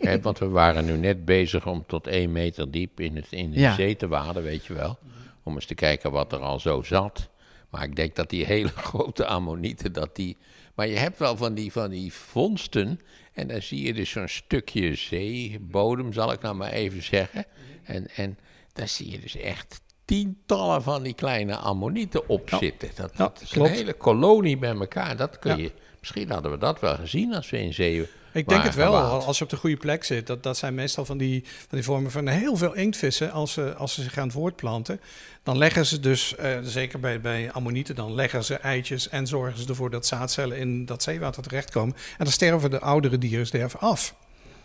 [0.00, 3.50] He, want we waren nu net bezig om tot 1 meter diep in, het, in
[3.50, 3.74] de ja.
[3.74, 4.98] zee te waden, weet je wel.
[5.42, 7.28] Om eens te kijken wat er al zo zat.
[7.70, 10.36] Maar ik denk dat die hele grote ammonieten, dat die...
[10.74, 13.00] Maar je hebt wel van die, van die vondsten.
[13.32, 17.44] En dan zie je dus zo'n stukje zeebodem, zal ik nou maar even zeggen.
[17.82, 18.38] En, en
[18.72, 22.58] daar zie je dus echt tientallen van die kleine ammonieten op Ja.
[22.58, 22.90] zitten.
[22.94, 23.68] Dat, Ja, dat is klopt.
[23.70, 25.16] een hele kolonie bij elkaar.
[25.16, 25.62] Dat kun Ja.
[25.62, 28.96] je, misschien hadden we dat wel gezien als we in zee Ik denk het wel,
[28.96, 30.26] als je op de goede plek zit.
[30.26, 33.32] Dat, dat zijn meestal van die, van die vormen van heel veel inktvissen.
[33.32, 35.00] Als ze, als ze zich gaan voortplanten,
[35.42, 39.58] dan leggen ze dus, eh, zeker bij, bij ammonieten, dan leggen ze eitjes en zorgen
[39.62, 41.94] ze ervoor dat zaadcellen in dat zeewater terechtkomen.
[41.94, 44.14] En dan sterven de oudere dieren sterven af.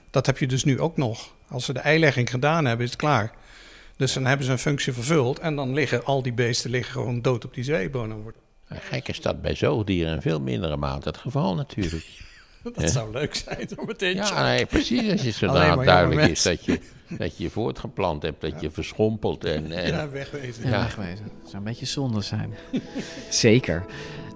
[0.10, 1.34] Dat heb je dus nu ook nog.
[1.48, 3.32] Als ze de eilegging gedaan hebben, is het klaar.
[3.98, 7.22] Dus dan hebben ze een functie vervuld en dan liggen al die beesten liggen gewoon
[7.22, 8.34] dood op die zeebodem.
[8.68, 12.06] Gek is dat bij zoogdieren in veel mindere mate het geval natuurlijk.
[12.74, 12.88] Dat Ja.
[12.88, 15.12] zou leuk zijn om meteen Ja, nee, precies.
[15.12, 18.72] Als je zodanig maar duidelijk is dat je, dat je je voortgeplant hebt, dat je
[18.72, 19.72] verschrompelt en...
[19.72, 20.70] en Ja, wegwezen.
[20.70, 21.26] Ja, wegwezen.
[21.42, 22.54] Dat zou een beetje zonde zijn.
[23.30, 23.86] Zeker.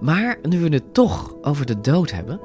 [0.00, 2.40] Maar nu we het toch over de dood hebben.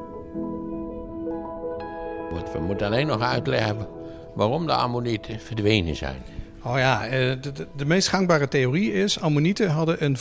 [2.54, 3.88] We moeten alleen nog uitleggen
[4.36, 6.22] waarom de ammonieten verdwenen zijn.
[6.64, 9.20] Oh ja, eh, de, de, de meest gangbare theorie is...
[9.20, 10.18] ammonieten hadden een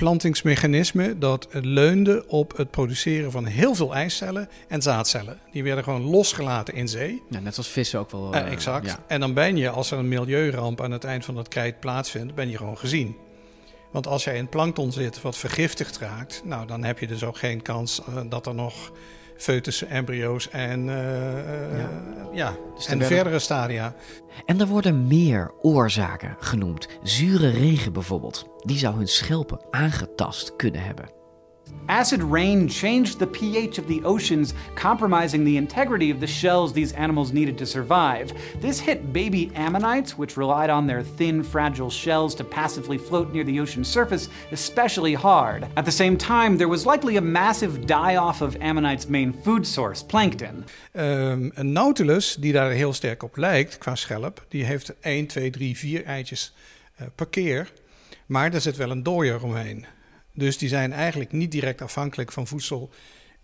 [0.00, 1.18] voortplantingsmechanisme...
[1.18, 5.38] dat leunde op het produceren van heel veel eicellen en zaadcellen.
[5.52, 7.22] Die werden gewoon losgelaten in zee.
[7.30, 8.34] Ja, net als vissen ook wel.
[8.34, 8.86] Eh, exact.
[8.86, 8.98] ja.
[9.06, 12.34] En dan ben je, als er een milieuramp aan het eind van dat krijt plaatsvindt...
[12.34, 13.16] ben je gewoon gezien.
[13.90, 16.42] Want als jij in plankton zit wat vergiftigd raakt...
[16.44, 18.92] nou, dan heb je dus ook geen kans eh, dat er nog
[19.42, 21.88] foetussen, embryo's en, eh, eh, Ja.
[22.32, 22.52] ja.
[22.74, 23.94] Dus en werden- verdere stadia...
[24.46, 26.88] En er worden meer oorzaken genoemd.
[27.02, 28.46] Zure regen bijvoorbeeld.
[28.58, 31.04] Die zou hun schelpen aangetast kunnen hebben.
[31.88, 36.92] Acid rain changed the pH of the oceans, compromising the integrity of the shells these
[36.92, 38.32] animals needed to survive.
[38.60, 43.44] This hit baby ammonites, which relied on their thin, fragile shells to passively float near
[43.44, 45.66] the ocean surface, especially hard.
[45.76, 49.66] At the same time, there was likely a massive die off of ammonites' main food
[49.66, 50.64] source, plankton.
[50.92, 55.50] Ehm, een nautilus, die daar heel sterk op lijkt qua schelp, die heeft 1, 2,
[55.50, 56.54] 3, 4 eitjes
[56.96, 57.72] eh, per keer.
[58.26, 59.84] Maar er zit wel een dooier omheen.
[60.40, 62.90] Dus die zijn eigenlijk niet direct afhankelijk van voedsel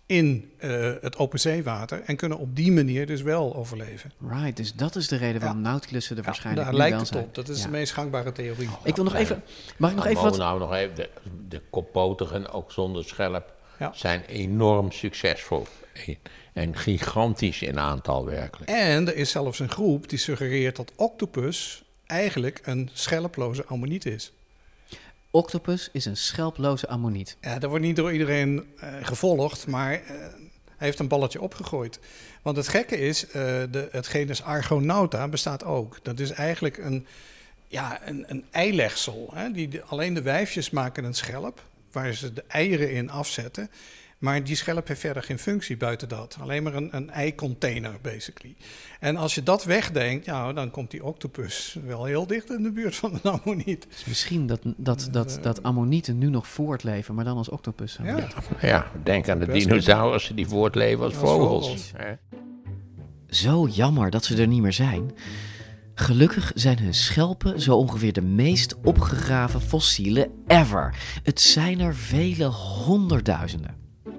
[0.05, 2.01] in eh, het open zeewater.
[2.05, 4.11] En kunnen op die manier dus wel overleven.
[4.29, 7.23] Right, dus dat is de reden waarom nautilussen er waarschijnlijk Daar nu lijkt het zijn.
[7.23, 7.35] op.
[7.35, 7.63] Dat is Ja.
[7.65, 8.69] de meest gangbare theorie.
[8.83, 9.43] Ik wil nog even...
[9.77, 10.37] Mag ik nog Nou, even wat...
[10.37, 11.09] Nou, nog even, de,
[11.47, 13.91] de koppotigen, ook zonder schelp, Ja.
[13.95, 15.65] zijn enorm succesvol.
[16.53, 18.69] En gigantisch in aantal werkelijk.
[18.71, 24.31] En er is zelfs een groep die suggereert dat octopus eigenlijk een schelploze ammoniet is.
[25.31, 27.37] Octopus is een schelploze ammoniet.
[27.41, 29.99] Ja, dat wordt niet door iedereen eh, gevolgd, maar eh,
[30.77, 31.99] hij heeft een balletje opgegooid.
[32.41, 33.33] Want het gekke is, eh,
[33.71, 35.99] de, het genus Argonauta bestaat ook.
[36.01, 37.07] Dat is eigenlijk een,
[37.67, 39.31] ja, een, een eilegsel.
[39.33, 39.51] Hè?
[39.51, 43.69] Die, alleen de wijfjes maken een schelp, waar ze de eieren in afzetten.
[44.17, 46.37] Maar die schelp heeft verder geen functie buiten dat.
[46.41, 48.55] Alleen maar een, een eicontainer, basically.
[48.99, 52.71] En als je dat wegdenkt, ja, dan komt die octopus wel heel dicht in de
[52.71, 53.87] buurt van een ammoniet.
[53.89, 58.05] Dus misschien dat, dat, dat, dat ammonieten nu nog voortleven, maar dan als octopussen.
[58.05, 58.27] Ja.
[58.61, 61.65] Ja, denk aan de dinosaurussen die voortleven als Als vogels.
[61.65, 61.91] vogels.
[61.95, 62.13] hè.
[63.27, 65.11] Zo jammer dat ze er niet meer zijn.
[65.95, 70.95] Gelukkig zijn hun schelpen zo ongeveer de meest opgegraven fossielen ever.
[71.23, 73.75] Het zijn er vele honderdduizenden.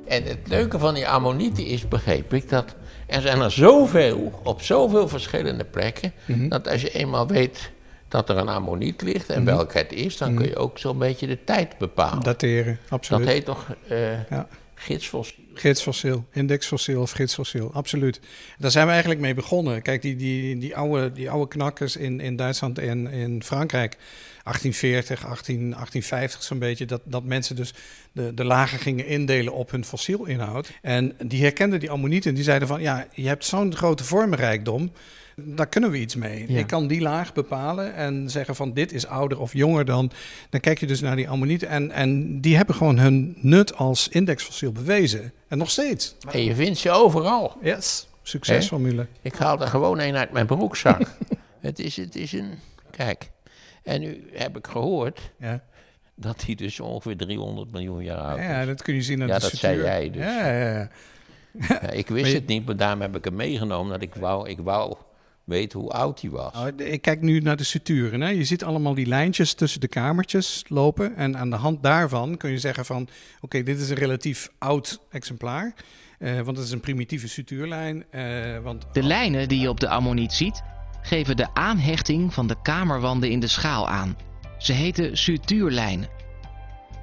[0.09, 2.75] En het leuke van die ammonieten is, begreep ik, dat
[3.07, 6.49] er zijn er zoveel, op zoveel verschillende plekken, Mhm.
[6.49, 7.71] dat als je eenmaal weet
[8.09, 9.55] dat er een ammoniet ligt en Mhm.
[9.57, 10.39] welke het is, dan Mhm.
[10.41, 12.23] kun je ook zo'n beetje de tijd bepalen.
[12.23, 13.25] Dateren, absoluut.
[13.27, 14.47] Dat heet toch eh Ja.
[14.79, 15.45] Gidsfossiel?
[15.55, 18.21] Gidsfossiel, indexfossiel of gidsfossiel, absoluut.
[18.59, 19.83] Daar zijn we eigenlijk mee begonnen.
[19.83, 23.97] Kijk, die, die, die, oude, die oude knakkers in, in Duitsland en in Frankrijk,
[24.43, 27.75] 1840, 18, 1850 zo'n beetje, dat, dat mensen dus
[28.13, 30.71] de, de lagen gingen indelen op hun fossielinhoud.
[30.83, 34.93] En die herkenden die ammonieten en die zeiden van, ja, je hebt zo'n grote vormenrijkdom,
[35.41, 36.45] daar kunnen we iets mee.
[36.53, 36.59] Ja.
[36.59, 40.11] Ik kan die laag bepalen en zeggen van dit is ouder of jonger dan.
[40.51, 44.09] Dan kijk je dus naar die ammonieten en, en die hebben gewoon hun nut als
[44.09, 45.33] indexfossiel bewezen.
[45.49, 46.15] En nog steeds.
[46.31, 47.57] En je vindt ze overal.
[47.63, 49.07] Yes, succesformule.
[49.23, 51.01] Ik haal er gewoon een uit mijn broekzak.
[51.61, 52.51] het, is, het is een...
[52.91, 53.31] Kijk,
[53.83, 55.63] en nu heb ik gehoord Ja.
[56.15, 58.45] dat hij dus ongeveer 300 miljoen jaar oud is.
[58.45, 59.81] Ja, dat kun je zien aan Ja, de dat structuur.
[59.83, 60.23] zei jij dus.
[60.25, 60.89] Ja, ja, ja.
[61.69, 63.93] Ja, ik wist je- het niet, maar daarom heb ik hem meegenomen.
[63.93, 64.97] Dat ik wou, ik wou
[65.49, 66.53] weten hoe oud hij was.
[66.57, 68.21] Oh, ik kijk nu naar de suturen.
[68.21, 68.29] Hè.
[68.29, 71.17] Je ziet allemaal die lijntjes tussen de kamertjes lopen.
[71.17, 73.09] En aan de hand daarvan kun je zeggen van...
[73.41, 75.75] oké, dit is een relatief oud exemplaar.
[76.19, 78.05] eh, want het is een primitieve sutuurlijn.
[78.11, 80.63] eh, want De lijnen die je op de ammoniet ziet,
[81.03, 84.17] geven de aanhechting van de kamerwanden in de schaal aan.
[84.59, 86.09] Ze heten sutuurlijnen.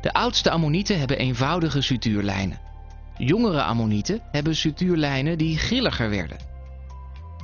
[0.02, 2.60] De oudste ammonieten hebben eenvoudige sutuurlijnen.
[3.18, 6.38] Jongere ammonieten hebben sutuurlijnen die grilliger werden.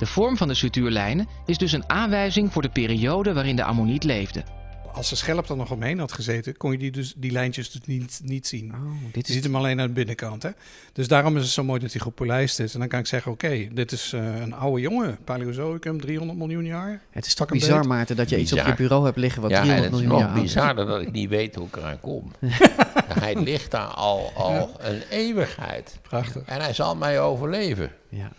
[0.02, 4.04] De vorm van de sutuurlijnen is dus een aanwijzing voor de periode waarin de ammoniet
[4.04, 4.42] leefde.
[4.92, 7.80] als de schelp er nog omheen had gezeten, kon je die, dus, die lijntjes dus
[7.84, 8.74] niet, niet zien.
[9.12, 10.42] dit je ziet hem alleen aan de binnenkant.
[10.42, 10.50] Hè?
[10.92, 12.74] Dus daarom is het zo mooi dat hij gepolijst is.
[12.74, 15.18] En dan kan ik zeggen, oké, dit is eh, een oude jongen.
[15.24, 17.02] Paleozoïcum, 300 miljoen jaar.
[17.10, 17.88] Het is toch bizar, beet.
[17.88, 20.08] Maarten, dat je iets op je bureau hebt liggen wat ja, 300 en het is
[20.08, 20.54] miljoen nog jaar oud is.
[20.54, 22.32] bizarder dat ik niet weet hoe ik eraan kom.
[23.22, 25.98] hij ligt daar al, al een eeuwigheid.
[26.02, 26.42] Prachtig.
[26.46, 27.90] En hij zal mij overleven.
[28.08, 28.32] Ja.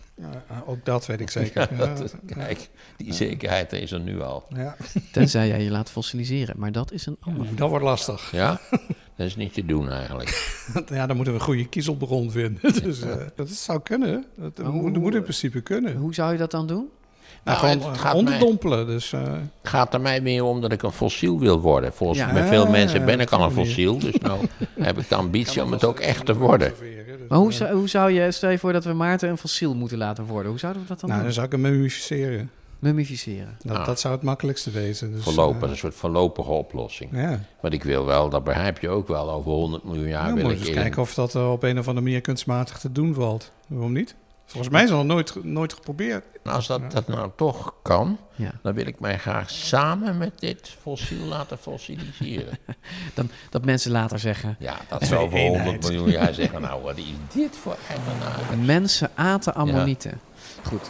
[0.49, 1.67] Ja, ook dat weet ik zeker.
[1.77, 4.43] Ja, dat- kijk, die zekerheid is er nu al.
[4.55, 4.75] Ja.
[5.11, 7.55] Tenzij jij je laat fossiliseren, maar dat is een ander.
[7.55, 8.31] Dat wordt lastig.
[8.31, 8.59] Ja?
[9.17, 10.55] Dat is niet te doen eigenlijk.
[10.87, 12.83] ja, dan moeten we een goede kiezelbron vinden.
[12.83, 14.25] dus, eh, dat zou kunnen.
[14.55, 15.95] Dat moet, moet in principe kunnen.
[15.95, 16.89] Hoe zou je dat dan doen?
[17.43, 18.87] Nou, Nou, gewoon het eh, gaat onderdompelen.
[18.87, 19.33] Dus, eh,
[19.63, 21.93] gaat er mij meer om dat ik een fossiel wil worden.
[21.93, 22.33] Volgens Ja.
[22.33, 23.99] bij veel mensen ben ik al een fossiel.
[23.99, 24.45] Dus nou
[24.79, 26.73] heb ik de ambitie om het ook echt te worden.
[27.33, 29.97] Maar hoe, zou- hoe zou je, stel je voor dat we Maarten een fossiel moeten
[29.97, 30.49] laten worden.
[30.49, 31.31] Hoe zouden we dat dan nou, doen?
[31.33, 32.51] dan zou ik hem mummificeren.
[32.79, 33.57] Mummificeren.
[33.61, 33.85] Dat, Ah.
[33.85, 35.11] dat zou het makkelijkste wezen.
[35.13, 37.09] Dus, Voorlopig, eh, een soort voorlopige oplossing.
[37.13, 37.39] Ja.
[37.61, 40.43] Want ik wil wel, dat begrijp je ook wel, over 100 miljoen jaar Ja, wil
[40.43, 42.91] moet ik eens in- kijken of dat eh, op een of andere manier kunstmatig te
[42.91, 43.51] doen valt.
[43.67, 44.15] Waarom niet?
[44.45, 46.25] Volgens mij is dat nog nooit, nooit geprobeerd.
[46.43, 48.51] Nou, als dat, dat nou toch kan, Ja.
[48.61, 52.57] dan wil ik mij graag samen met dit fossiel laten fossiliseren.
[53.15, 54.55] Dan, dat mensen later zeggen...
[54.59, 55.81] Ja, dat ze over 100 eenheid.
[55.81, 57.03] miljoen jaar zeggen, nou wat is
[57.33, 58.57] dit voor eigenaar?
[58.65, 60.19] Mensen aten ammonieten.
[60.63, 60.89] Goed.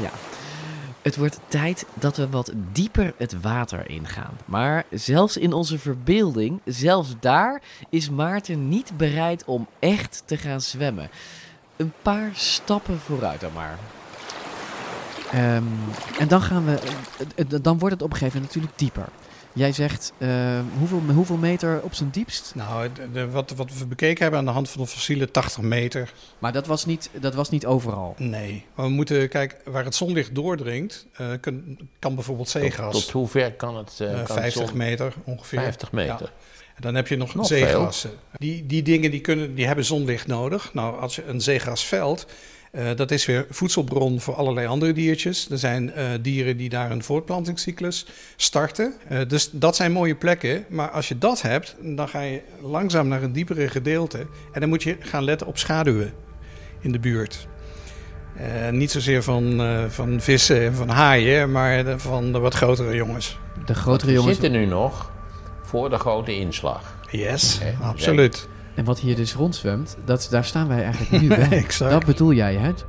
[0.00, 0.10] Ja.
[1.02, 4.36] Het wordt tijd dat we wat dieper het water ingaan.
[4.44, 10.60] Maar zelfs in onze verbeelding, zelfs daar, is Maarten niet bereid om echt te gaan
[10.60, 11.10] zwemmen.
[11.76, 13.78] Een paar stappen vooruit dan maar.
[15.32, 15.62] Ehm,
[16.18, 16.78] en dan gaan we.
[17.36, 19.08] eh, eh, Dan wordt het op een gegeven moment natuurlijk dieper.
[19.54, 20.28] Jij zegt eh,
[20.78, 22.52] hoeveel, hoeveel meter op zijn diepst?
[22.54, 25.62] Nou, de, de- wat, wat we bekeken hebben aan de hand van de fossiele 80
[25.62, 26.12] meter.
[26.38, 28.14] Maar dat was niet, dat was niet overal.
[28.18, 28.64] Nee.
[28.74, 32.92] Maar we moeten kijken, waar het zonlicht doordringt, eh, kan, kan bijvoorbeeld zeegas.
[32.92, 33.94] Tot, tot hoe ver kan het?
[33.98, 35.60] kan het 50 zon- meter ongeveer.
[35.60, 36.20] 50 meter.
[36.20, 36.30] Ja.
[36.74, 38.10] En dan heb je nog, Nog zeegassen.
[38.32, 40.70] Die, die dingen die kunnen, die hebben zonlicht nodig.
[40.74, 42.26] Nou, als je een zeegasveld,
[42.72, 45.50] eh dat is weer voedselbron voor allerlei andere diertjes.
[45.50, 48.06] Er zijn eh, dieren die daar een voortplantingscyclus
[48.36, 48.94] starten.
[49.08, 50.64] Eh, dus dat zijn mooie plekken.
[50.68, 54.18] Maar als je dat hebt, dan ga je langzaam naar een diepere gedeelte.
[54.52, 56.12] En dan moet je gaan letten op schaduwen
[56.80, 57.46] in de buurt.
[58.36, 62.54] Eh, niet zozeer van, eh, van vissen en van haaien, maar de- van de wat
[62.54, 63.38] grotere jongens.
[63.66, 64.32] De grotere jongens.
[64.38, 65.11] zitten nu nog
[65.72, 66.96] voor de grote inslag.
[67.10, 68.48] Yes, absoluut.
[68.74, 71.48] En wat hier dus rondzwemt, dat, daar staan wij eigenlijk nu bij.
[71.50, 71.90] Exact.
[71.90, 72.72] Dat bedoel jij, hè?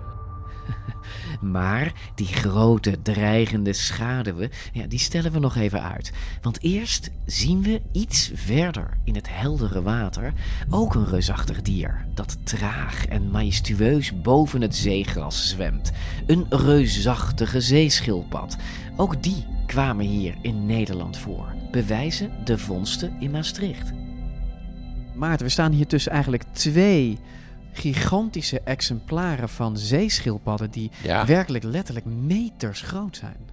[1.42, 6.12] Maar die grote dreigende schaduwen, ja, die stellen we nog even uit.
[6.42, 10.34] Want eerst zien we iets verder in het heldere water
[10.70, 15.92] ook een reusachtig dier dat traag en majestueus boven het zeegras zwemt.
[16.26, 18.58] Een reusachtige zeeschildpad.
[18.96, 21.54] Ook die kwamen hier in Nederland voor.
[21.72, 23.92] Bewijzen de vondsten in Maastricht.
[25.16, 27.18] Maarten, we staan hier tussen eigenlijk twee
[27.72, 31.26] gigantische exemplaren van zeeschildpadden die Ja.
[31.26, 33.50] werkelijk letterlijk meters groot zijn.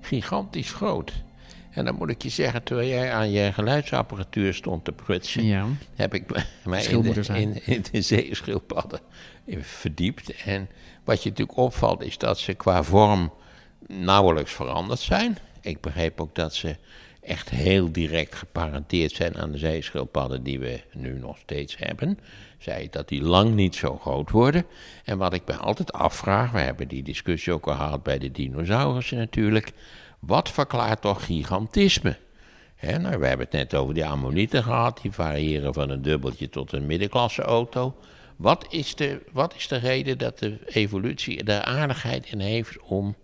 [0.00, 1.12] Gigantisch groot.
[1.70, 5.66] En dan moet ik je zeggen, terwijl jij aan je geluidsapparatuur stond te prutsen, Ja.
[5.94, 6.24] heb ik
[6.64, 9.00] mij in de, in, in de zeeschildpadden
[9.60, 10.42] verdiept.
[10.44, 10.68] En
[11.04, 13.32] wat je natuurlijk opvalt, is dat ze qua vorm
[13.86, 15.38] nauwelijks veranderd zijn.
[15.64, 16.76] Ik begreep ook dat ze
[17.20, 22.18] echt heel direct geparenteerd zijn aan de zeeschildpadden die we nu nog steeds hebben.
[22.58, 24.66] Zei dat die lang niet zo groot worden.
[25.04, 28.30] En wat ik me altijd afvraag, we hebben die discussie ook al gehad bij de
[28.30, 29.72] dinosaurussen natuurlijk.
[30.18, 32.16] Wat verklaart toch gigantisme?
[32.80, 36.72] Nou, we hebben het net over die ammonieten gehad, die variëren van een dubbeltje tot
[36.72, 37.96] een middenklasse auto.
[38.36, 43.16] Wat is, de, wat is de reden dat de evolutie er aardigheid in heeft om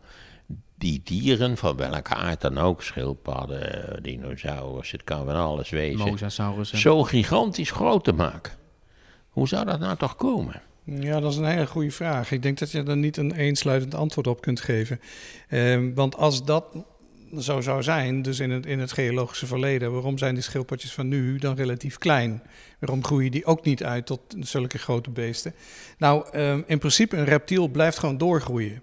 [0.81, 6.19] die dieren, van welke aard dan ook, schildpadden, eh, dinosaurus, het kan van alles wezen,
[6.63, 8.53] zo gigantisch groot te maken?
[9.29, 10.63] Hoe zou dat nou toch komen?
[10.85, 12.31] Ja, dat is een hele goede vraag.
[12.31, 15.01] Ik denk dat je er niet een eensluitend antwoord op kunt geven.
[15.49, 16.65] Ehm, want als dat
[17.39, 21.09] zo zou zijn, dus in het, in het geologische verleden, waarom zijn die schildpadjes van
[21.09, 22.43] nu dan relatief klein?
[22.79, 25.55] Waarom groeien die ook niet uit tot zulke grote beesten?
[25.99, 28.83] Nou, ehm, in principe, een reptiel blijft gewoon doorgroeien.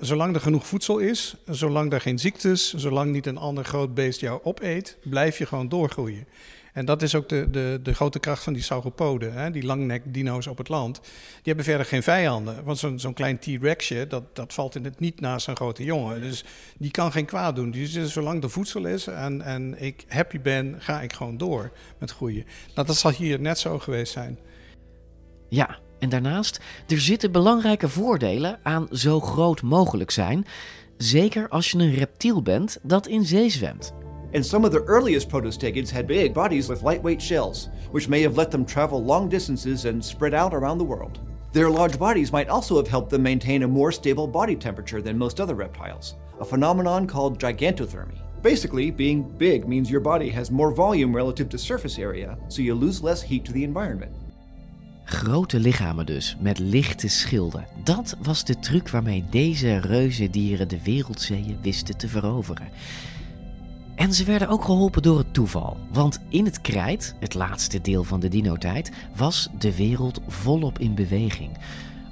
[0.00, 4.20] Zolang er genoeg voedsel is, zolang er geen ziektes, zolang niet een ander groot beest
[4.20, 6.26] jou opeet, blijf je gewoon doorgroeien.
[6.72, 10.46] En dat is ook de, de, de grote kracht van die sauropoden, hè, die langnek-dino's
[10.46, 11.00] op het land.
[11.02, 12.64] Die hebben verder geen vijanden.
[12.64, 16.20] Want zo'n zo'n klein T-Rexje, dat, dat valt in het niet naast een grote jongen.
[16.20, 16.44] Dus
[16.78, 17.70] die kan geen kwaad doen.
[17.70, 22.10] Dus zolang er voedsel is en, en ik happy ben, ga ik gewoon door met
[22.10, 22.44] groeien.
[22.74, 24.38] Nou, dat zal hier net zo geweest zijn.
[25.48, 30.46] Ja, en daarnaast, er zitten belangrijke voordelen aan zo groot mogelijk zijn.
[30.96, 33.92] Zeker als je een reptiel bent dat in zee zwemt.
[34.32, 38.36] And some of the earliest protostegids had big bodies with lightweight shells, which may have
[38.36, 41.20] let them travel long distances and spread out around the world.
[41.52, 45.16] Their large bodies might also have helped them maintain a more stable body temperature than
[45.16, 48.20] most other reptiles, a phenomenon called gigantothermy.
[48.42, 52.74] Basically, being big means your body has more volume relative to surface area, so you
[52.74, 54.12] lose less heat to the environment.
[55.08, 57.66] Grote lichamen dus, met lichte schilden.
[57.84, 62.68] Dat was de truc waarmee deze reuzendieren de wereldzeeën wisten te veroveren.
[63.94, 65.76] En ze werden ook geholpen door het toeval.
[65.92, 70.94] Want in het krijt, het laatste deel van de dinotijd, was de wereld volop in
[70.94, 71.50] beweging.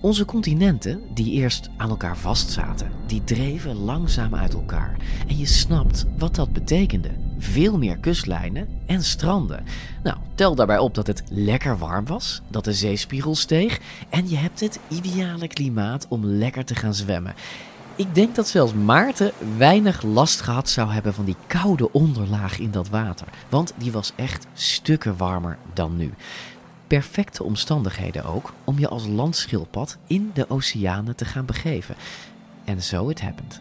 [0.01, 4.97] Onze continenten, die eerst aan elkaar vastzaten, die dreven langzaam uit elkaar.
[5.29, 7.11] En je snapt wat dat betekende.
[7.39, 9.65] Veel meer kustlijnen en stranden.
[10.03, 14.37] Nou, tel daarbij op dat het lekker warm was, dat de zeespiegel steeg en je
[14.37, 17.35] hebt het ideale klimaat om lekker te gaan zwemmen.
[17.97, 22.71] Ik denk dat zelfs Maarten weinig last gehad zou hebben van die koude onderlaag in
[22.71, 23.27] dat water.
[23.49, 26.13] Want die was echt stukken warmer dan nu.
[26.87, 31.95] Perfecte omstandigheden ook om je als landschildpad in de oceanen te gaan begeven.
[32.65, 33.61] En zo it happened.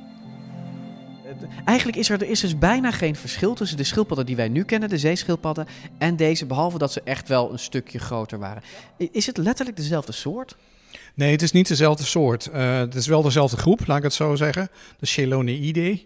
[1.65, 4.63] Eigenlijk is er, er is dus bijna geen verschil tussen de schildpadden die wij nu
[4.63, 5.67] kennen, de zeeschildpadden,
[5.97, 8.63] en deze, behalve dat ze echt wel een stukje groter waren.
[8.97, 10.55] Is het letterlijk dezelfde soort?
[11.13, 12.49] Nee, het is niet dezelfde soort.
[12.53, 14.69] Uh, het is wel dezelfde groep, laat ik het zo zeggen.
[14.99, 16.05] De Cheloneidae.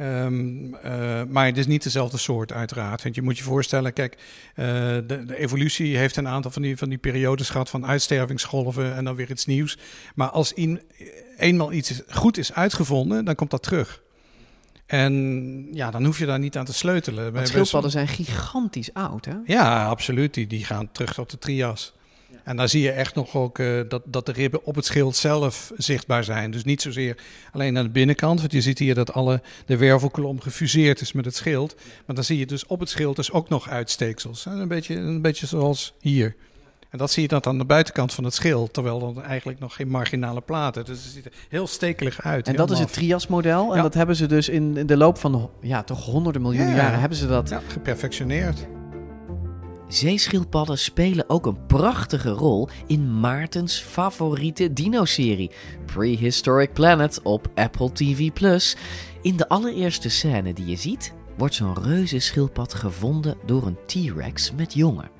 [0.00, 3.02] Um, uh, maar het is niet dezelfde soort, uiteraard.
[3.02, 6.76] Want je moet je voorstellen, kijk, uh, de, de, evolutie heeft een aantal van die,
[6.76, 9.78] van die periodes gehad van uitstervingsgolven en dan weer iets nieuws.
[10.14, 10.80] Maar als in,
[11.36, 14.02] eenmaal iets goed is uitgevonden, dan komt dat terug.
[14.86, 17.32] En ja, dan hoef je daar niet aan te sleutelen.
[17.32, 19.34] Want schildpadden zijn gigantisch oud, hè?
[19.44, 20.34] Ja, absoluut.
[20.34, 21.95] Die, die gaan terug tot de trias.
[22.46, 25.16] En daar zie je echt nog ook uh, dat, dat de ribben op het schild
[25.16, 26.50] zelf zichtbaar zijn.
[26.50, 27.16] Dus niet zozeer
[27.52, 28.40] alleen aan de binnenkant.
[28.40, 31.74] Want je ziet hier dat alle, de wervelkolom gefuseerd is met het schild.
[32.06, 34.44] Maar dan zie je dus op het schild dus ook nog uitsteeksels.
[34.46, 36.34] Een beetje, een beetje zoals hier.
[36.90, 38.72] En dat zie je dan aan de buitenkant van het schild.
[38.72, 40.84] Terwijl er eigenlijk nog geen marginale platen.
[40.84, 42.48] Dus het ziet er heel stekelig uit.
[42.48, 43.70] En dat is het Trias-model.
[43.70, 43.82] En Ja.
[43.82, 46.82] dat hebben ze dus in, in de loop van ja, toch honderden miljoenen Ja.
[46.82, 47.48] jaren hebben ze dat.
[47.48, 48.66] Ja, geperfectioneerd.
[49.88, 55.50] Zeeschildpadden spelen ook een prachtige rol in Maartens favoriete dino-serie,
[55.84, 58.30] Prehistoric Planet op Apple TV+.
[59.22, 64.74] In de allereerste scène die je ziet, wordt zo'n reuzenschildpad gevonden door een T-Rex met
[64.74, 65.10] jongen.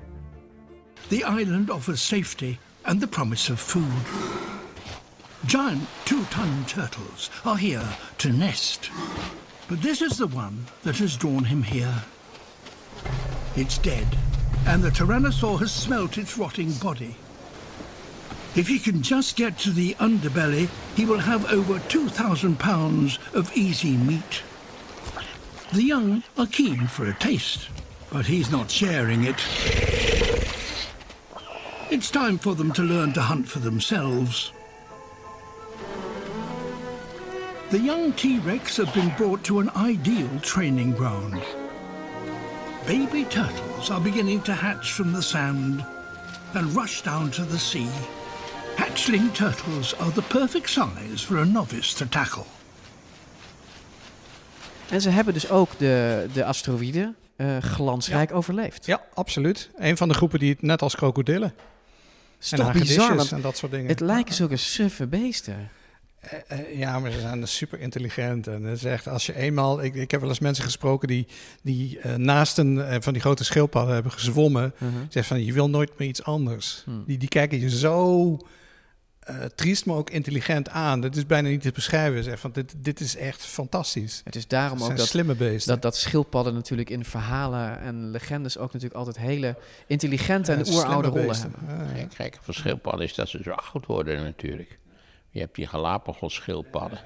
[1.07, 3.83] The island offers safety and the promise of food.
[5.45, 8.89] Giant two-ton turtles are here to nest.
[9.67, 12.03] But this is the one that has drawn him here.
[13.53, 14.07] It's dead,
[14.67, 17.15] and the Tyrannosaur has smelt its rotting body.
[18.53, 23.55] If he can just get to the underbelly, he will have over 2,000 pounds of
[23.55, 24.43] easy meat.
[25.71, 27.69] The young are keen for a taste,
[28.11, 29.41] but he's not sharing it.
[31.89, 34.51] It's time for them to learn to hunt for themselves.
[37.69, 41.41] The young T-Rex have been brought to an ideal training ground.
[42.87, 45.85] Baby turtles are beginning to hatch from the sand
[46.53, 47.89] and rush down to the sea.
[48.75, 52.43] Hatchling turtles are the perfect size for a novice to tackle.
[54.89, 58.85] En ze hebben dus ook de, de asteroïden eh, glansrijk overleefd.
[58.85, 59.69] Ja, absoluut.
[59.77, 61.53] Een van de groepen die het net als krokodillen.
[62.41, 63.87] is en toch bizar, want en dat soort dingen.
[63.87, 65.69] Het lijken zulke suffe beesten.
[66.19, 68.47] Eh, eh, ja, maar ze zijn super intelligent.
[68.47, 69.83] En het is echt, als je eenmaal.
[69.83, 71.27] Ik, ik heb wel eens mensen gesproken die,
[71.61, 74.73] die eh, naast een van die grote schildpadden hebben gezwommen.
[75.09, 76.81] Zegt van je wil nooit meer iets anders.
[76.85, 77.03] Hmm.
[77.05, 78.37] Die, die kijken je zo
[79.27, 81.01] eh, triest, maar ook intelligent aan.
[81.01, 82.23] Dat is bijna niet te beschrijven.
[82.23, 84.21] Zeg van dit, dit is echt fantastisch.
[84.23, 85.73] Het is daarom ook dat, slimme beesten.
[85.73, 89.57] dat, dat schildpadden natuurlijk in verhalen en legendes ook natuurlijk altijd hele
[89.87, 91.53] intelligente Ja, en oeroude rollen beesten.
[91.65, 91.93] hebben.
[91.93, 94.79] Kijk, kijk, van schildpadden is dat ze zo oud worden natuurlijk.
[95.37, 96.99] Je hebt die Galapagos schildpadden.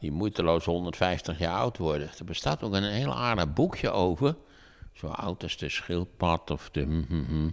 [0.00, 2.10] Die moeiteloos 150 jaar oud worden.
[2.18, 4.36] Er bestaat ook een heel aardig boekje over.
[4.92, 6.82] Zo oud als de schildpad of de...
[6.82, 7.50] hm, hm, hm.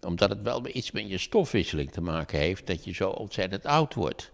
[0.00, 2.66] Omdat het wel iets met je stofwisseling te maken heeft...
[2.66, 4.32] dat je zo ontzettend oud wordt.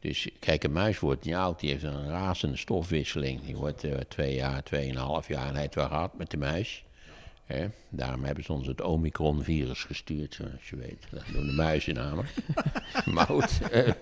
[0.00, 1.60] Dus kijk, een muis wordt niet oud.
[1.60, 3.42] Die heeft een razende stofwisseling.
[3.42, 5.46] Die wordt eh, twee jaar, tweeënhalf jaar...
[5.46, 6.84] en hij heeft wel gehad met de muis.
[7.88, 11.06] Daarom hebben ze ons het Omicron-virus gestuurd, zoals je weet.
[11.10, 12.34] Dat doen de muizen namelijk.
[13.14, 13.30] maar
[13.70, 13.92] eh,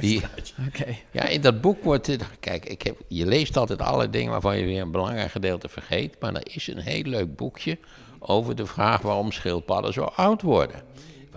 [0.00, 0.22] die-
[0.66, 0.96] Oké.
[1.10, 2.06] Ja, in dat boek wordt...
[2.06, 5.68] het- Kijk, ik heb, je leest altijd alle dingen waarvan je weer een belangrijk gedeelte
[5.68, 6.16] vergeet.
[6.20, 7.78] Maar er is een heel leuk boekje
[8.18, 10.82] over de vraag waarom schildpadden zo oud worden.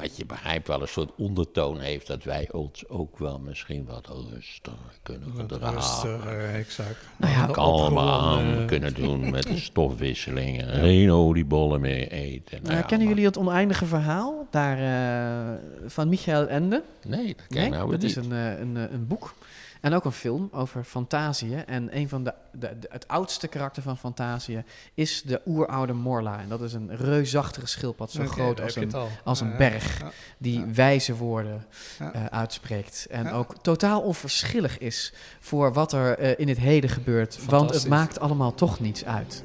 [0.02, 4.08] Wat je begrijpt wel een soort ondertoon heeft dat wij ons ook wel misschien wat
[4.08, 5.76] rustiger kunnen Wat gedragen.
[5.76, 7.06] rustiger, exact.
[7.18, 10.62] Nou Ja, ja, kalmer aan kunnen doen met de stofwisseling.
[10.62, 12.52] en Geen oliebollen meer eten.
[12.52, 16.84] Nou Nou, ja, kennen jullie het oneindige verhaal daar, eh, van Michael Ende?
[17.08, 19.34] Nee, dat ken ik nou dat is een, eh, een, eh, een boek.
[19.82, 21.56] En ook een film over Fantasië.
[21.56, 24.64] En een van de, de, de- het oudste karakter van Fantasië
[24.94, 26.40] is de oeroude Morla.
[26.40, 28.92] En dat is een reusachtige schildpad, zo groot als een,
[29.24, 30.00] als een berg.
[30.00, 31.66] ja, Die wijze woorden
[32.00, 32.14] Ja.
[32.14, 33.08] eh, uitspreekt.
[33.10, 33.32] En Ja.
[33.32, 37.46] ook totaal onverschillig is voor wat er eh, in het heden gebeurt.
[37.46, 39.44] Want het maakt allemaal toch niets uit.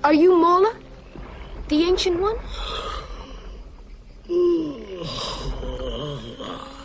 [0.00, 0.70] Are you Mola?
[1.66, 2.36] The ancient one?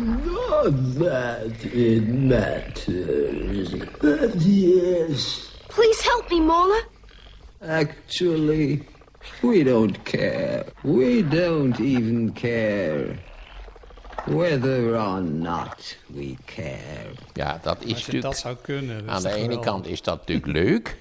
[0.00, 5.50] Not that it matters, but yes.
[5.68, 6.82] Please help me, Mola.
[7.60, 8.86] Actually,
[9.42, 10.64] we don't care.
[10.82, 13.18] We don't even care.
[14.26, 17.10] Whether or not we care.
[17.34, 18.22] Ja, dat is natuurlijk...
[18.22, 19.06] dat zou kunnen.
[19.06, 20.96] dat Aan de ene kant is dat natuurlijk leuk.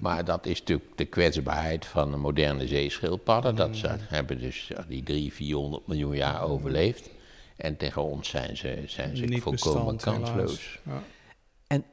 [0.00, 3.54] Maar dat is natuurlijk de kwetsbaarheid van de moderne zeeschildpadden.
[3.56, 3.94] Dat ze Mm.
[4.08, 7.10] hebben dus die 300, 400 miljoen jaar overleefd.
[7.58, 10.78] En tegen ons zijn ze, zijn ze Niet volkomen bestand, kansloos.
[10.86, 11.02] Ja.
[11.66, 11.84] En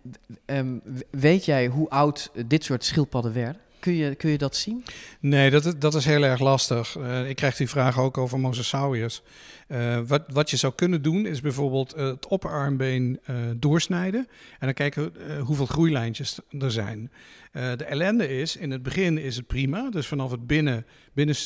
[0.46, 0.78] ehm,
[1.12, 3.62] weet jij hoe oud dit soort schildpadden werden?
[3.80, 4.84] Kun je, kun je dat zien?
[5.20, 6.96] Nee, dat, is- dat is heel erg lastig.
[6.98, 9.22] Eh, ik krijg die vraag ook over Mosasaurus.
[9.68, 14.28] Eh, wat, wat je zou kunnen doen, is bijvoorbeeld eh, het opperarmbeen eh, doorsnijden.
[14.60, 17.12] En dan kijken hoeveel groeilijntjes er zijn.
[17.52, 19.90] De ellende is, in het begin is het prima.
[19.90, 20.86] Dus vanaf het binnen,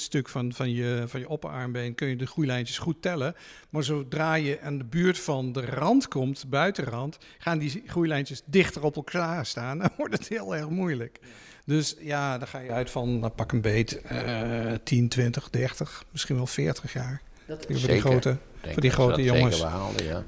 [0.09, 3.35] van, van, je, van je opperarmbeen kun je de groeilijntjes goed tellen.
[3.69, 8.83] Maar zodra je aan de buurt van de rand komt, buitenrand, gaan die groeilijntjes dichter
[8.83, 9.77] op elkaar staan.
[9.79, 11.19] Dan wordt het heel erg moeilijk.
[11.65, 16.05] Dus ja, dan ga je uit van, nou, pak een beet, eh 10, 20, 30,
[16.11, 17.21] misschien wel 40 jaar.
[17.49, 17.99] Dat- voor die Zeker.
[18.09, 18.37] grote,
[18.71, 19.65] voor die grote dat jongens.
[20.03, 20.23] ja.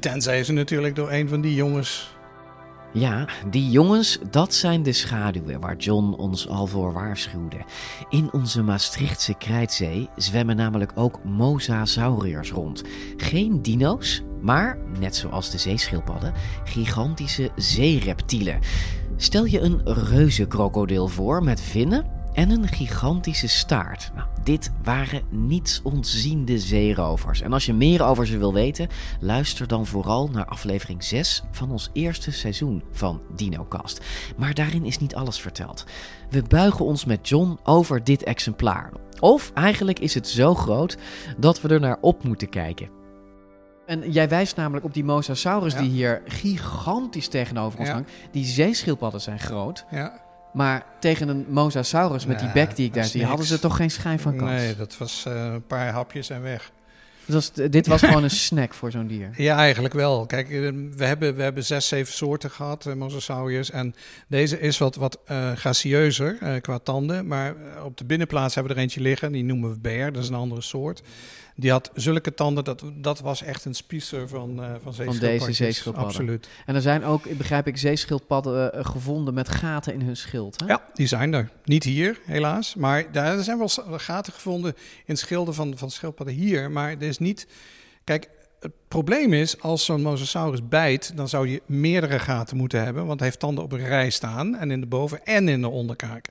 [0.00, 2.18] Tenzij ze natuurlijk door een van die jongens
[2.92, 7.56] Ja, die jongens, dat zijn de schaduwen waar John ons al voor waarschuwde.
[8.08, 12.82] In onze Maastrichtse krijtzee zwemmen namelijk ook mosasauriërs rond.
[13.16, 16.32] Geen dino's, maar, net zoals de zeeschildpadden,
[16.64, 18.58] gigantische zeereptielen.
[19.16, 24.10] Stel je een reuzenkrokodil voor met vinnen en een gigantische staart.
[24.14, 27.40] Nou, dit waren niets ontziende zeerovers.
[27.40, 28.88] En als je meer over ze wil weten,
[29.20, 34.00] luister dan vooral naar aflevering 6 van ons eerste seizoen van DinoCast.
[34.36, 35.84] Maar daarin is niet alles verteld.
[36.30, 38.92] We buigen ons met John over dit exemplaar.
[39.20, 40.96] Of eigenlijk is het zo groot
[41.38, 42.88] dat we er naar op moeten kijken.
[43.86, 45.80] En jij wijst namelijk op die mosasaurus Ja.
[45.80, 47.94] die hier gigantisch tegenover ons Ja.
[47.94, 48.10] hangt.
[48.32, 49.84] Die zeeschildpadden zijn groot.
[49.90, 50.28] Ja.
[50.52, 53.90] Maar tegen een mosasaurus met die bek die ik daar zie, hadden ze toch geen
[53.90, 54.50] schijn van kans.
[54.50, 56.72] Nee, dat was eh, een paar hapjes en weg.
[57.30, 59.30] Dus dit was gewoon een snack voor zo'n dier.
[59.36, 60.26] Ja, eigenlijk wel.
[60.26, 63.70] Kijk, eh, we hebben, we hebben zes, zeven soorten gehad, uh, Mosasaurus.
[63.70, 63.94] En
[64.28, 67.26] deze is wat, wat eh, gracieuzer eh, qua tanden.
[67.26, 69.32] Maar eh, op de binnenplaats hebben we er eentje liggen.
[69.32, 71.02] Die noemen we bear, dat is een andere soort.
[71.60, 76.12] Die had zulke tanden, dat, dat was echt een spiezer van, eh van deze zeeschildpadden.
[76.12, 76.48] Absoluut.
[76.66, 80.60] En er zijn ook, begrijp ik, zeeschildpadden eh, gevonden met gaten in hun schild.
[80.60, 80.66] Hè?
[80.66, 81.50] Ja, die zijn er.
[81.64, 82.74] Niet hier, helaas.
[82.74, 86.70] Maar daar zijn wel gaten gevonden in schilden van, van schildpadden hier.
[86.70, 87.46] Maar er is niet...
[88.04, 88.28] Kijk,
[88.60, 91.12] het probleem is, als zo'n mosasaurus bijt...
[91.16, 93.06] dan zou je meerdere gaten moeten hebben.
[93.06, 94.56] Want hij heeft tanden op een rij staan.
[94.56, 96.26] En in de boven- en in de onderkaak.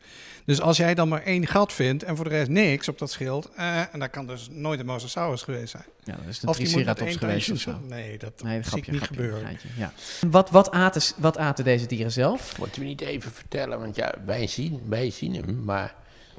[0.46, 3.12] Dus als jij dan maar één gat vindt en voor de rest niks op dat
[3.12, 3.50] schild...
[3.56, 5.84] eh, en dan kan dus nooit een mosasaurus geweest zijn.
[6.04, 7.80] Ja, dat is een Of triceratops geweest of zo.
[7.88, 9.58] Nee, dat Nee, zie grapje, ik niet grapje, gebeuren.
[9.78, 9.94] Ja.
[10.30, 12.58] Wat, wat, aten, wat aten deze dieren zelf?
[12.58, 15.96] Moeten we niet even vertellen, want ja, wij zien, wij zien hem, maar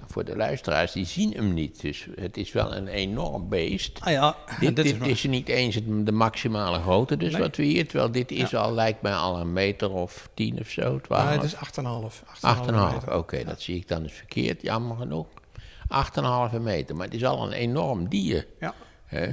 [0.06, 1.80] voor de luisteraars, die zien hem niet.
[1.80, 3.98] Dus het is wel een enorm beest.
[4.00, 5.08] Ah ja, dit, dit is dit waar.
[5.08, 7.40] is niet eens de maximale grootte, dus Nee.
[7.40, 10.68] wat we hier, terwijl dit is al, lijkt mij al een meter of tien of
[10.68, 11.24] zo, twaalf.
[11.24, 12.22] Ja, het is 8,5.
[12.40, 13.16] 8,5, meter.
[13.16, 15.26] oké, dat zie ik dan eens verkeerd, jammer genoeg.
[16.52, 18.46] 8,5 meter, maar het is al een enorm dier.
[18.60, 18.74] Ja.
[19.06, 19.26] Hè?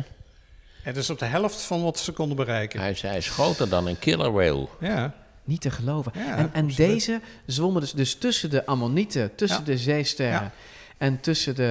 [0.82, 2.80] Het is op de helft van wat ze konden bereiken.
[2.80, 4.68] Hij, is, hij is groter dan een killer whale.
[4.80, 5.13] Ja.
[5.48, 6.12] Niet te geloven.
[6.16, 9.66] Ja, en en deze zwommen dus, dus tussen de ammonieten, tussen Ja.
[9.66, 10.52] de zeesterren Ja.
[10.98, 11.68] en tussen de,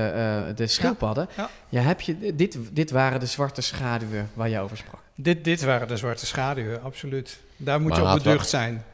[0.49, 1.29] eh, de schildpadden.
[1.37, 1.51] Ja.
[1.69, 5.01] Ja, heb je, dit, dit waren de zwarte schaduwen waar je over sprak.
[5.15, 7.39] Dit, dit waren de zwarte schaduwen, absoluut.
[7.57, 8.85] Daar moet Maar je op beducht zijn.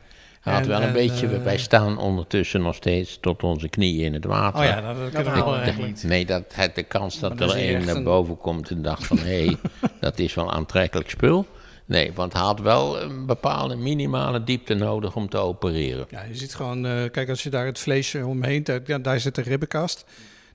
[0.41, 3.69] Hij had En- wel een en, beetje, eh, wij staan ondertussen nog steeds tot onze
[3.69, 4.61] knieën in het water.
[4.61, 6.03] Oh ja, dat- dat kunnen we de- eigenlijk.
[6.03, 9.19] Nee, dat, het, de kans dat er een naar boven komt en dacht van...
[9.19, 9.57] hé, hey,
[10.01, 11.47] dat is wel aantrekkelijk spul.
[11.93, 16.07] Nee, want hij had wel een bepaalde minimale diepte nodig om te opereren.
[16.11, 19.21] Ja, je ziet gewoon, eh, kijk, als je daar het vleesje omheen, daar, ja, daar
[19.21, 20.05] zit de ribbenkast.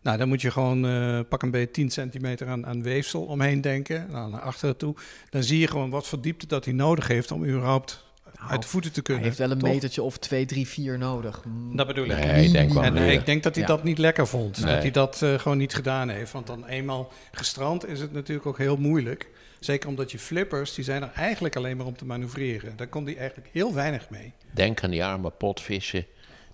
[0.01, 3.61] Nou, dan moet je gewoon uh, pak een beetje 10 centimeter aan, aan weefsel omheen
[3.61, 4.95] denken, nou, naar achteren toe.
[5.29, 8.05] Dan zie je gewoon wat voor diepte dat hij nodig heeft om überhaupt
[8.39, 9.23] Nou, uit de voeten te kunnen.
[9.23, 9.69] Hij heeft wel een toch?
[9.73, 11.41] metertje of 2, 3, 4 nodig.
[11.73, 12.17] Dat bedoel ik.
[12.17, 13.11] Nee, ik denk wel en meer.
[13.11, 13.69] ik denk dat hij Ja.
[13.69, 14.63] dat niet lekker vond.
[14.63, 14.73] Nee.
[14.73, 16.31] Dat hij dat eh, gewoon niet gedaan heeft.
[16.31, 19.29] Want dan eenmaal gestrand is het natuurlijk ook heel moeilijk.
[19.59, 22.77] Zeker omdat je flippers, die zijn er eigenlijk alleen maar om te manoeuvreren.
[22.77, 24.33] Daar kon hij eigenlijk heel weinig mee.
[24.53, 26.05] Denk aan die arme potvissen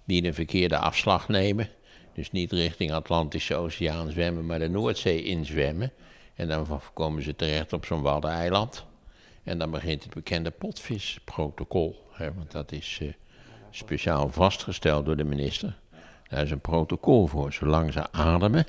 [0.05, 1.69] die een verkeerde afslag nemen.
[2.13, 5.91] Dus niet richting Atlantische Oceaan zwemmen, maar de Noordzee inzwemmen.
[6.35, 8.85] En dan komen ze terecht op zo'n waddeneiland.
[9.43, 12.03] En dan begint het bekende potvisprotocol.
[12.11, 13.07] Hè, want dat is eh,
[13.69, 15.79] speciaal vastgesteld door de minister.
[16.27, 17.53] Daar is een protocol voor.
[17.53, 18.65] Zolang ze ademen.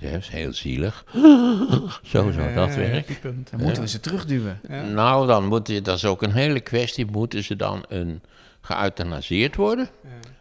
[0.00, 1.04] Ja, dat is heel zielig.
[2.02, 3.16] Zo zou dat Ja, werken.
[3.22, 3.80] Dan moeten Ja.
[3.80, 4.60] we ze terugduwen.
[4.68, 4.82] Ja.
[4.82, 7.06] Nou, dan moet je, dat is ook een hele kwestie.
[7.06, 8.22] Moeten ze dan een,
[8.60, 9.88] geëuthanaseerd worden?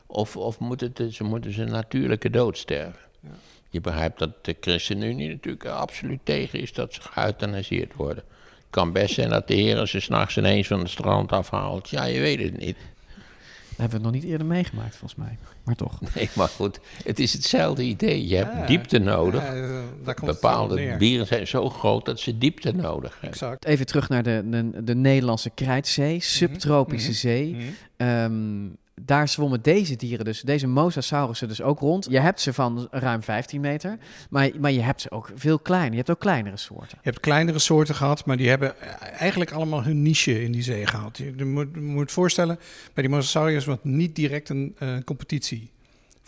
[0.06, 3.00] Of, of moeten het- ze, moeten ze een natuurlijke dood sterven?
[3.70, 8.24] Je begrijpt dat de ChristenUnie natuurlijk absoluut tegen is dat ze geëuthanaseerd worden.
[8.58, 11.90] Het kan best zijn dat de heren ze s'nachts ineens van het strand afhaalt.
[11.90, 12.78] Ja, je weet het niet.
[13.80, 15.38] Dat hebben we nog niet eerder meegemaakt, volgens mij.
[15.64, 16.00] Maar toch.
[16.16, 18.28] Nee, maar goed, het is hetzelfde idee.
[18.28, 19.42] Je hebt Ja, diepte nodig.
[19.44, 19.54] ja,
[20.04, 23.30] daar komt het Bepaalde dieren zijn zo groot dat ze diepte nodig hebben.
[23.30, 23.66] Exact.
[23.66, 27.56] Even terug naar de, de, de Nederlandse Krijtzee, subtropische mhm, zee.
[27.56, 27.64] mhm.
[27.98, 28.68] Ehm,
[29.06, 32.08] daar zwommen deze dieren dus, deze mosasaurussen dus ook rond.
[32.10, 33.98] Je hebt ze van ruim 15 meter,
[34.30, 35.92] maar, maar je hebt ze ook veel kleiner.
[35.92, 36.98] Je hebt ook kleinere soorten.
[37.02, 40.86] Je hebt kleinere soorten gehad, maar die hebben eigenlijk allemaal hun niche in die zee
[40.86, 41.18] gehad.
[41.18, 42.60] Je, moet, je moet voorstellen,
[42.94, 45.72] bij die mosasauriërs was niet direct een eh, competitie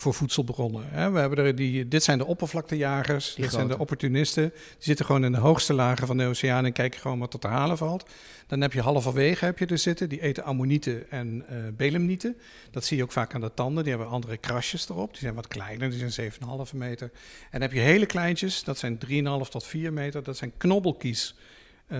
[0.02, 0.88] voor voedselbronnen.
[0.88, 1.10] Hè.
[1.10, 4.50] We hebben er die, dit zijn de oppervlaktejagers, Die dit zijn de opportunisten.
[4.50, 7.38] Die zitten gewoon in de hoogste lagen van de oceaan en kijken gewoon wat er
[7.38, 8.10] te halen valt.
[8.46, 12.36] Dan heb je halverwege heb je er zitten, die eten ammonieten en eh belemnieten.
[12.70, 15.10] Dat zie je ook vaak aan de tanden, die hebben andere krasjes erop.
[15.10, 16.38] Die zijn wat kleiner, die zijn 7,5
[16.74, 17.10] meter.
[17.12, 18.98] En dan heb je hele kleintjes, dat zijn
[19.44, 21.34] 3,5 tot 4 meter, dat zijn knobbelkies.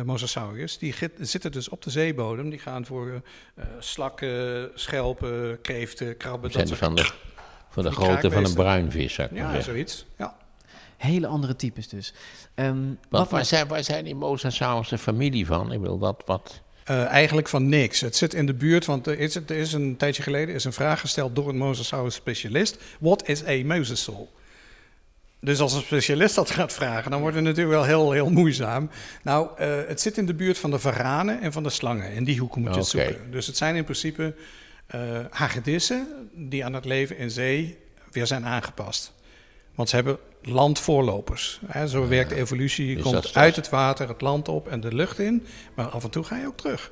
[0.04, 2.50] mosasauriërs, die zitten dus op de zeebodem.
[2.50, 3.22] Die gaan voor
[3.54, 6.50] eh, slakken, schelpen, kreeften, krabben.
[6.50, 7.12] Zijn dat die van de,
[7.72, 9.72] van de die grootte van een bruinvis, zou ik maar Ja, zeggen.
[9.72, 10.06] zoiets.
[10.18, 10.36] Ja.
[10.96, 12.12] Hele andere types dus.
[12.54, 15.72] Ehm, wat waar zijn, waar zijn die mosasaurus familie van?
[15.72, 16.60] Ik bedoel, wat, wat...
[16.84, 18.00] Eh, eigenlijk van niks.
[18.00, 20.72] Het zit in de buurt, want er is, er is een tijdje geleden is een
[20.72, 22.78] vraag gesteld door een mosasaurus specialist.
[23.00, 24.26] What is a mosasaur?
[25.40, 28.90] Dus als een specialist dat gaat vragen, dan wordt het natuurlijk wel heel, heel moeizaam.
[29.22, 32.12] Nou, eh, het zit in de buurt van de varanen en van de slangen.
[32.12, 33.30] In die hoek moet je het zoeken.
[33.30, 34.34] Dus het zijn in principe
[34.92, 37.78] eh hagedissen die aan het leven in zee
[38.10, 39.12] weer zijn aangepast.
[39.74, 41.60] Want ze hebben landvoorlopers.
[41.66, 42.96] Hè, zo werkt de evolutie.
[42.96, 45.46] Je komt uit het water, het land op en de lucht in.
[45.74, 46.90] Maar af en toe ga je ook terug.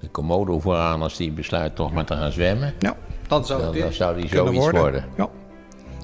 [0.00, 2.74] De Komodo vooraan, als die besluit toch maar te gaan zwemmen.
[2.78, 2.96] Ja,
[3.28, 5.04] dan zou, dan, dit dan zou die zoiets worden.
[5.16, 5.30] Ja,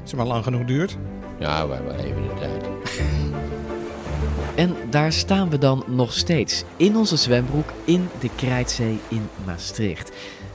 [0.01, 0.97] als het maar lang genoeg duurt.
[1.39, 2.67] Ja, we hebben even de tijd.
[4.57, 10.13] En daar staan we dan nog steeds, in onze zwembroek in de Krijtzee in Maastricht.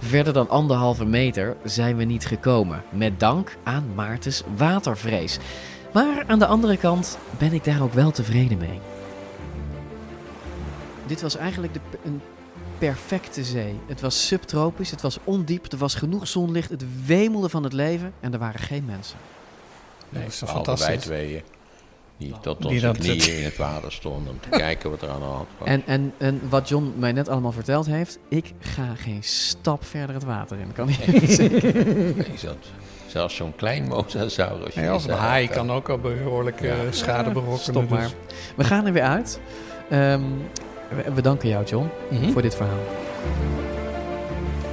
[0.08, 5.38] Verder dan anderhalve meter zijn we niet gekomen, met dank aan Maartens watervrees.
[5.94, 8.80] Maar aan de andere kant ben ik daar ook wel tevreden mee.
[11.06, 12.22] Dit was eigenlijk de, een
[12.78, 13.80] perfecte zee.
[13.86, 18.14] Het was subtropisch, het was ondiep, er was genoeg zonlicht, het wemelde van het leven
[18.20, 19.18] en er waren geen mensen.
[20.10, 21.06] Nee, dat is toch behalve wij fantastisch.
[21.06, 21.42] tweeën.
[22.24, 25.20] Die tot onze dat- knieën in het water stonden om te kijken wat er aan
[25.20, 25.68] de hand was.
[25.68, 30.16] En, en, en wat John mij net allemaal verteld heeft, ik ga geen stap verder
[30.16, 30.74] het water in.
[30.74, 31.74] Kan ik even zeker.
[31.86, 32.68] Nee, zelfs,
[33.08, 34.74] zelfs zo'n klein mosasaurus.
[34.74, 37.60] Ja, of een haai kan ook al behoorlijk eh, schade berokkenen.
[37.60, 38.02] Stop maar.
[38.02, 39.40] dus- We gaan er weer uit.
[39.90, 40.22] Ehm,
[41.06, 42.32] we, we danken jou, John, Mhm.
[42.32, 42.80] voor dit verhaal.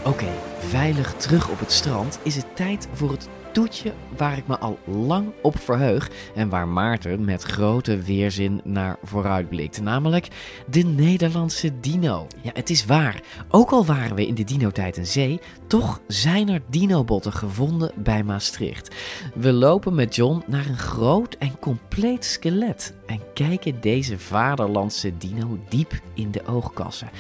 [0.04, 0.26] Oké,
[0.58, 4.78] veilig terug op het strand is het tijd voor het toetje waar ik me al
[4.84, 10.28] lang op verheug en waar Maarten met grote weerzin naar vooruitblikt, namelijk
[10.66, 12.26] de Nederlandse dino.
[12.42, 13.22] Ja, het is waar.
[13.48, 18.22] Ook al waren we in de dino-tijd een zee, toch zijn er dinobotten gevonden bij
[18.22, 18.94] Maastricht.
[19.34, 25.58] We lopen met John naar een groot en compleet skelet en kijken deze vaderlandse dino
[25.68, 27.10] diep in de oogkassen.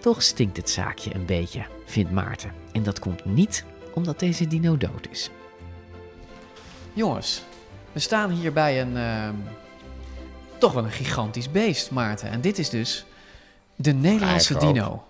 [0.00, 2.52] Toch stinkt het zaakje een beetje, vindt Maarten.
[2.72, 5.30] En dat komt niet omdat deze dino dood is.
[6.94, 7.42] Jongens,
[7.92, 9.34] we staan hier bij een ehm,
[10.58, 12.28] toch wel een gigantisch beest, Maarten.
[12.28, 13.04] En dit is dus
[13.76, 15.02] de Nederlandse dino.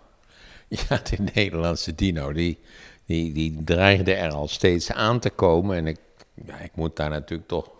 [0.68, 2.58] Ja, de Nederlandse dino, die,
[3.06, 5.76] die, die dreigde er al steeds aan te komen.
[5.76, 5.98] En ik,
[6.46, 7.70] ja, ik moet daar natuurlijk toch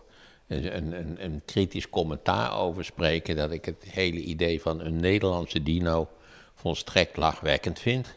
[0.47, 3.37] een, een, een kritisch commentaar over spreken...
[3.37, 6.09] dat ik het hele idee van een Nederlandse dino
[6.55, 8.15] volstrekt lachwekkend vind.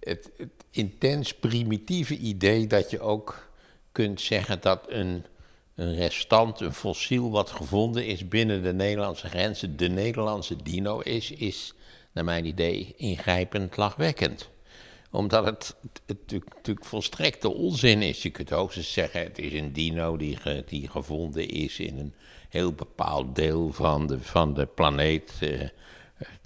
[0.00, 3.49] Het, het intens primitieve idee dat je ook
[3.92, 5.24] kunt zeggen dat een,
[5.74, 11.30] een restant, een fossiel wat gevonden is binnen de Nederlandse grenzen, de Nederlandse dino is,
[11.30, 11.74] is
[12.12, 14.50] naar mijn idee ingrijpend lachwekkend.
[15.10, 15.76] Omdat het,
[16.06, 18.22] natuurlijk- volstrekte onzin is.
[18.22, 22.14] Je kunt ook eens zeggen, het is een dino die, die gevonden is in een
[22.48, 25.32] heel bepaald deel van de, van de planeet.
[25.40, 25.68] eh,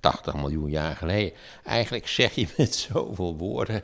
[0.00, 1.32] 80 miljoen jaar geleden.
[1.64, 3.82] Eigenlijk zeg je met zoveel woorden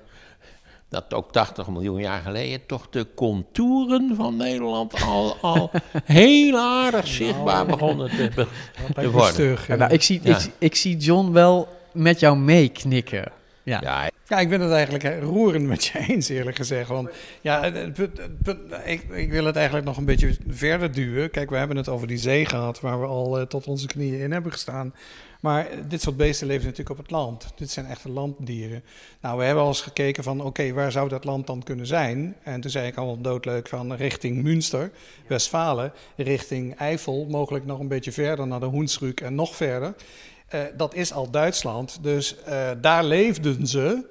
[0.90, 5.70] dat ook 80 miljoen jaar geleden toch de contouren van Nederland al, al
[6.04, 8.46] heel aardig zichtbaar begonnen te, be-
[8.94, 9.58] te worden.
[9.68, 10.36] Ja, nou, ik, zie, Ja.
[10.36, 13.32] ik, ik zie John wel met jou meeknikken.
[13.62, 13.78] Ja.
[13.82, 16.88] Ja, Ja, ik ben het eigenlijk roerend met je eens, eerlijk gezegd.
[16.88, 17.08] Want
[17.40, 20.92] ja, het- het punt- het punt- ik, ik wil het eigenlijk nog een beetje verder
[20.92, 21.30] duwen.
[21.30, 24.20] Kijk, we hebben het over die zee gehad, waar we al eh, tot onze knieën
[24.20, 24.94] in hebben gestaan.
[25.40, 27.46] Maar dit soort beesten leven natuurlijk op het land.
[27.54, 28.82] Dit zijn echte landdieren.
[29.20, 32.36] Nou, we hebben al eens gekeken van, oké, waar zou dat land dan kunnen zijn?
[32.42, 34.90] En toen zei ik al doodleuk van richting Münster,
[35.26, 39.94] Westfalen, richting Eifel, mogelijk nog een beetje verder naar de Hoensrück en nog verder.
[40.48, 44.08] Eh, dat is al Duitsland, dus eh, daar leefden ze.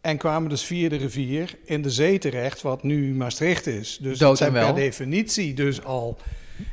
[0.00, 3.98] En kwamen dus via de rivier in de zee terecht, wat nu Maastricht is.
[4.00, 6.16] Dus Dood dat zijn per definitie dus al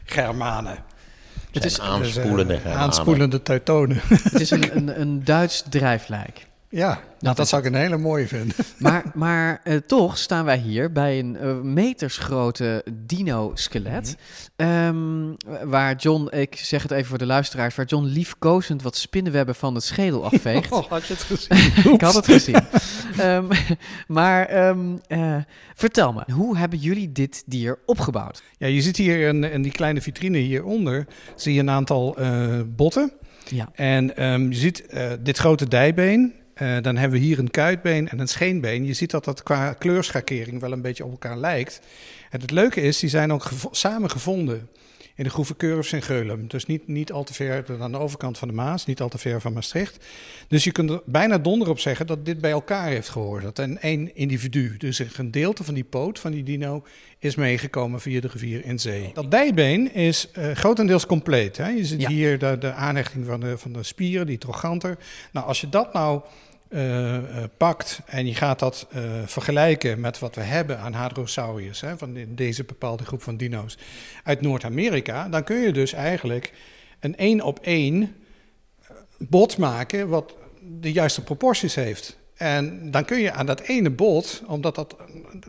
[0.04, 0.84] Germanen.
[1.52, 2.86] Het is aanspoelende Dus, eh, Germanen.
[2.86, 3.98] aanspoelende Teutonen.
[4.04, 6.46] Het is een, een, een Duits drijflijk.
[6.70, 8.56] Ja, nou, dat, zou ik een hele mooie vinden.
[8.78, 14.16] Maar, maar eh, toch staan wij hier bij een eh, metersgrote dino-skelet.
[14.56, 19.56] Ehm, waar John, ik zeg het even voor de luisteraars, waar John liefkozend wat spinnenwebben
[19.56, 20.72] van het schedel afveegt.
[20.78, 21.58] Oh, had je het gezien?
[21.94, 22.62] ik had het gezien.
[23.18, 23.46] Ehm,
[24.08, 25.36] maar ehm, eh,
[25.76, 28.44] vertel me, hoe hebben jullie dit dier opgebouwd?
[28.58, 32.18] Ja, je ziet hier in, in die kleine vitrine hieronder, zie je een aantal
[32.76, 33.12] botten.
[33.50, 33.70] Ja.
[33.74, 34.06] En
[34.50, 34.84] je ziet
[35.20, 36.34] dit grote dijbeen.
[36.58, 38.86] Eh, dan hebben we hier een kuitbeen en een scheenbeen.
[38.86, 41.82] Je ziet dat dat qua kleurschakering wel een beetje op elkaar lijkt.
[42.30, 44.70] En het leuke is, die zijn ook gevo- samen gevonden
[45.16, 46.48] in de groeve Curves in Geulum.
[46.48, 49.18] Dus niet, niet al te ver aan de overkant van de Maas, niet al te
[49.18, 50.06] ver van Maastricht.
[50.48, 53.44] Dus je kunt er bijna donder op zeggen dat dit bij elkaar heeft gehoord.
[53.44, 56.84] Dat een één individu, dus een gedeelte van die poot van die dino,
[57.20, 59.12] is meegekomen via de rivier in zee.
[59.14, 61.58] Dat dijbeen is eh, grotendeels compleet.
[61.58, 61.68] Hè?
[61.70, 62.10] Je ziet Ja.
[62.10, 64.98] hier de, de aanhechting van de, van de spieren, die trochanter.
[65.32, 66.22] Nou, als je dat nou
[66.70, 71.82] eh, eh, pakt en je gaat dat eh, vergelijken met wat we hebben aan Hadrosaurus,
[71.82, 73.78] hè, van de- deze bepaalde groep van dino's
[74.24, 76.54] uit Noord-Amerika, dan kun je dus eigenlijk
[77.00, 78.16] een één op één
[79.18, 82.18] bot maken wat de juiste proporties heeft.
[82.38, 84.96] En dan kun je aan dat ene bot, omdat dat,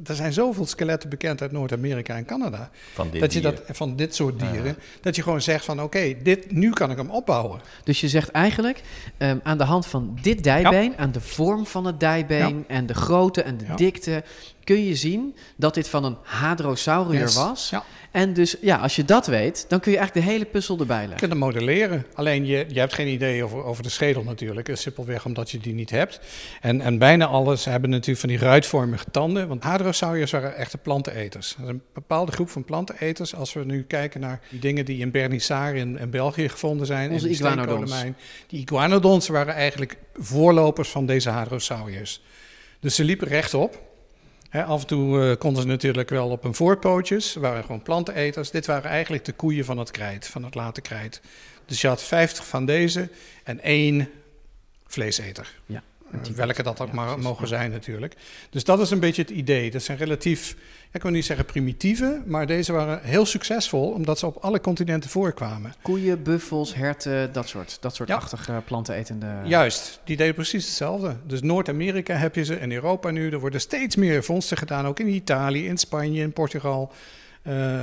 [0.06, 3.96] er zijn zoveel skeletten bekend uit Noord-Amerika en Canada, Van dit dat je dat van
[3.96, 7.60] dit soort dieren, dat je gewoon zegt van oké, dit nu kan ik hem opbouwen.
[7.84, 8.82] Dus je zegt eigenlijk,
[9.18, 12.94] ehm, aan de hand van dit dijbeen, aan de vorm van het dijbeen en de
[12.94, 13.74] grootte en de Ja.
[13.76, 14.22] dikte,
[14.64, 17.34] kun je zien dat dit van een hadrosaurier Yes.
[17.34, 17.72] was.
[18.18, 21.02] En dus, ja, als je dat weet, dan kun je eigenlijk de hele puzzel erbij
[21.02, 21.28] Je leggen.
[21.28, 22.06] kunt hem modelleren.
[22.14, 24.66] Alleen je, je hebt geen idee over, over de schedel natuurlijk.
[24.66, 26.20] Dat is Simpelweg omdat je die niet hebt.
[26.60, 29.48] En, en bijna alles hebben natuurlijk van die ruitvormige tanden.
[29.48, 31.54] Want hadrosauriërs waren echte planteneters.
[31.58, 33.34] Dat is een bepaalde groep van planteneters.
[33.34, 37.10] Als we nu kijken naar die dingen die in Bernissar in, in België gevonden zijn.
[37.10, 38.04] Onze iguanodons.
[38.46, 42.22] Die iguanodons waren eigenlijk voorlopers van deze hadrosauriërs.
[42.80, 43.87] Dus ze liepen rechtop.
[44.52, 47.34] Af en toe eh, konden ze natuurlijk wel op hun voorpootjes.
[47.34, 48.50] Waren gewoon planteneters.
[48.50, 51.20] Dit waren eigenlijk de koeien van het krijt, van het late krijt.
[51.66, 53.08] Dus je had 50 van deze
[53.44, 54.10] en één
[54.86, 55.54] vleeseter.
[55.66, 55.82] Ja.
[56.12, 58.16] Eh, welke dat ook maar mogen zijn natuurlijk.
[58.50, 59.70] Dus dat is een beetje het idee.
[59.70, 60.56] Dat zijn relatief,
[60.92, 65.10] ik wil niet zeggen primitieve, maar deze waren heel succesvol omdat ze op alle continenten
[65.10, 65.72] voorkwamen.
[65.82, 68.14] Koeien, buffels, herten, dat soort, dat soort Ja.
[68.14, 69.26] achtige plantenetende...
[69.44, 71.16] Juist, die deden precies hetzelfde.
[71.26, 73.30] Dus Noord-Amerika heb je ze, in Europa nu.
[73.30, 76.92] Er worden steeds meer vondsten gedaan, ook in Italië, in Spanje, in Portugal.
[77.42, 77.82] Eh,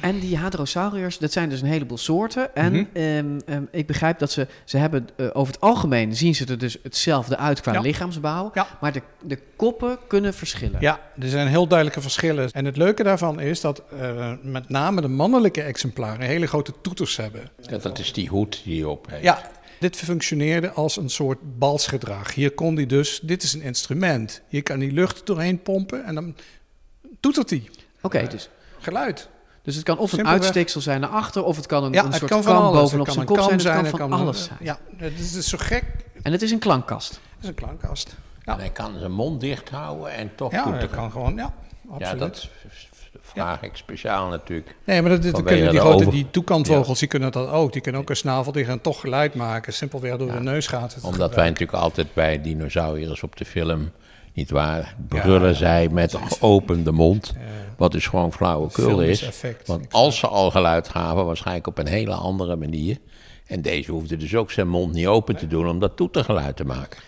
[0.00, 2.54] En die hadrosauriërs, dat zijn dus een heleboel soorten.
[2.54, 2.84] En Mhm.
[2.92, 6.58] ehm, ehm, ik begrijp dat ze, ze hebben eh, over het algemeen zien ze er
[6.58, 7.80] dus hetzelfde uit qua Ja.
[7.80, 8.52] lichaamsbouw.
[8.80, 10.80] Maar de, de koppen kunnen verschillen.
[10.80, 12.50] Ja, er zijn heel duidelijke verschillen.
[12.52, 17.16] En het leuke daarvan is dat eh, met name de mannelijke exemplaren hele grote toeters
[17.16, 17.50] hebben.
[17.60, 19.22] Ja, dat is die hoed die je op heeft.
[19.22, 22.34] Ja, dit functioneerde als een soort balsgedrag.
[22.34, 24.42] Hier kon hij dus, dit is een instrument.
[24.48, 26.34] Hier kan die lucht doorheen pompen en dan
[27.20, 27.62] toetert hij.
[28.02, 28.48] Oké, dus,
[28.80, 29.28] Geluid.
[29.68, 30.40] Dus het kan of een Simpelweg.
[30.42, 32.72] uitsteeksel zijn naar achter, of het kan een, Ja, een het soort kan van kam
[32.72, 33.50] bovenop Het zijn kop zijn.
[33.50, 34.58] Het kan van het kan- alles zijn.
[34.62, 35.84] Ja, het is, het zo gek.
[36.22, 37.10] En het is een klankkast.
[37.10, 38.16] Het is een klankkast.
[38.44, 41.52] En hij kan zijn mond dicht houden en toch Ja, kan gewoon, ja,
[41.88, 42.18] Ja, absoluut.
[42.18, 42.48] dat
[43.20, 44.76] vraag ik speciaal natuurlijk.
[44.84, 47.72] Nee, maar dat, kunnen die grote over- die toekantvogels, die kunnen dat ook.
[47.72, 49.72] Die kunnen ook een snavel dicht en toch geluid maken.
[49.72, 53.90] Simpelweg door de neusgaten te Omdat wij natuurlijk altijd bij dinosauriërs op de film
[54.38, 54.94] Niet waar?
[55.08, 57.34] Brullen zij met geopende mond.
[57.76, 59.22] Wat dus gewoon flauwekul is.
[59.22, 59.66] effect.
[59.66, 62.98] Want als ze al geluid gaven, waarschijnlijk op een hele andere manier.
[63.46, 66.64] En deze hoefde dus ook zijn mond niet open te doen om dat toetergeluid te
[66.64, 67.00] maken.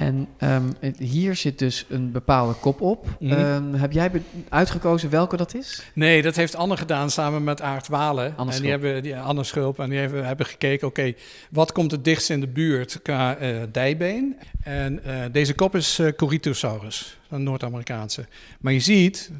[0.00, 3.06] En ehm, hier zit dus een bepaalde kop op.
[3.18, 3.32] Mhm.
[3.32, 4.10] Ehm, heb jij
[4.48, 5.82] uitgekozen welke dat is?
[5.92, 8.36] Nee, dat heeft Anne gedaan samen met Aart Walen.
[8.36, 9.78] Anne en die hebben, die, Anne Schulp.
[9.78, 11.12] En die hebben, hebben gekeken, oké,
[11.50, 14.36] wat komt het dichtst in de buurt qua eh, dijbeen?
[14.62, 18.26] En eh, deze kop is eh Corythosaurus, een Noord-Amerikaanse.
[18.60, 19.30] Maar je ziet,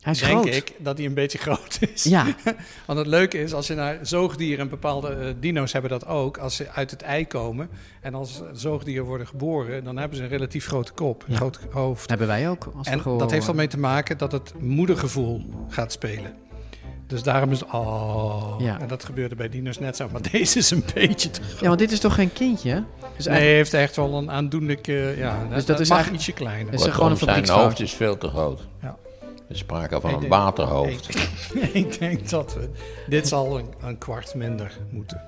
[0.00, 0.54] Hij is denk groot.
[0.54, 2.02] ik, dat hij een beetje groot is.
[2.04, 2.26] Ja.
[2.86, 6.38] Want het leuke is, als je naar zoogdieren, en bepaalde eh, dino's hebben dat ook,
[6.38, 7.68] als ze uit het ei komen
[8.00, 11.36] en als zoogdieren worden geboren, dan hebben ze een relatief grote kop, een Ja.
[11.36, 12.08] groot hoofd.
[12.08, 12.70] Hebben wij ook.
[12.76, 16.34] Als En gewoon- dat heeft al mee te maken dat het moedergevoel gaat spelen.
[17.06, 18.80] Dus daarom is het, oh, Ja.
[18.80, 20.08] en dat gebeurde bij dino's net zo.
[20.12, 21.60] Maar deze is een beetje te groot.
[21.60, 22.70] Ja, want dit is toch geen kindje?
[22.72, 25.96] Dus nee, eigenlijk- hij heeft echt wel een aandoenlijke, ja, Dus dat, dat is mag
[25.96, 26.72] eigenlijk- ietsje kleiner.
[26.74, 28.66] is er gewoon een zijn hoofd is veel te groot.
[28.82, 28.96] Ja.
[29.48, 31.08] Er is sprake van Ik een denk- waterhoofd.
[31.54, 32.70] Ik, ik denk dat we,
[33.08, 35.22] dit zal een, een kwart minder moeten.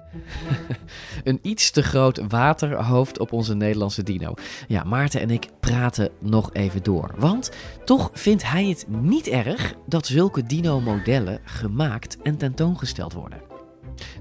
[1.24, 4.34] Een iets te groot waterhoofd op onze Nederlandse dino.
[4.68, 7.10] Ja, Maarten en ik praten nog even door.
[7.16, 7.50] Want
[7.84, 13.38] toch vindt hij het niet erg dat zulke dino-modellen gemaakt en tentoongesteld worden.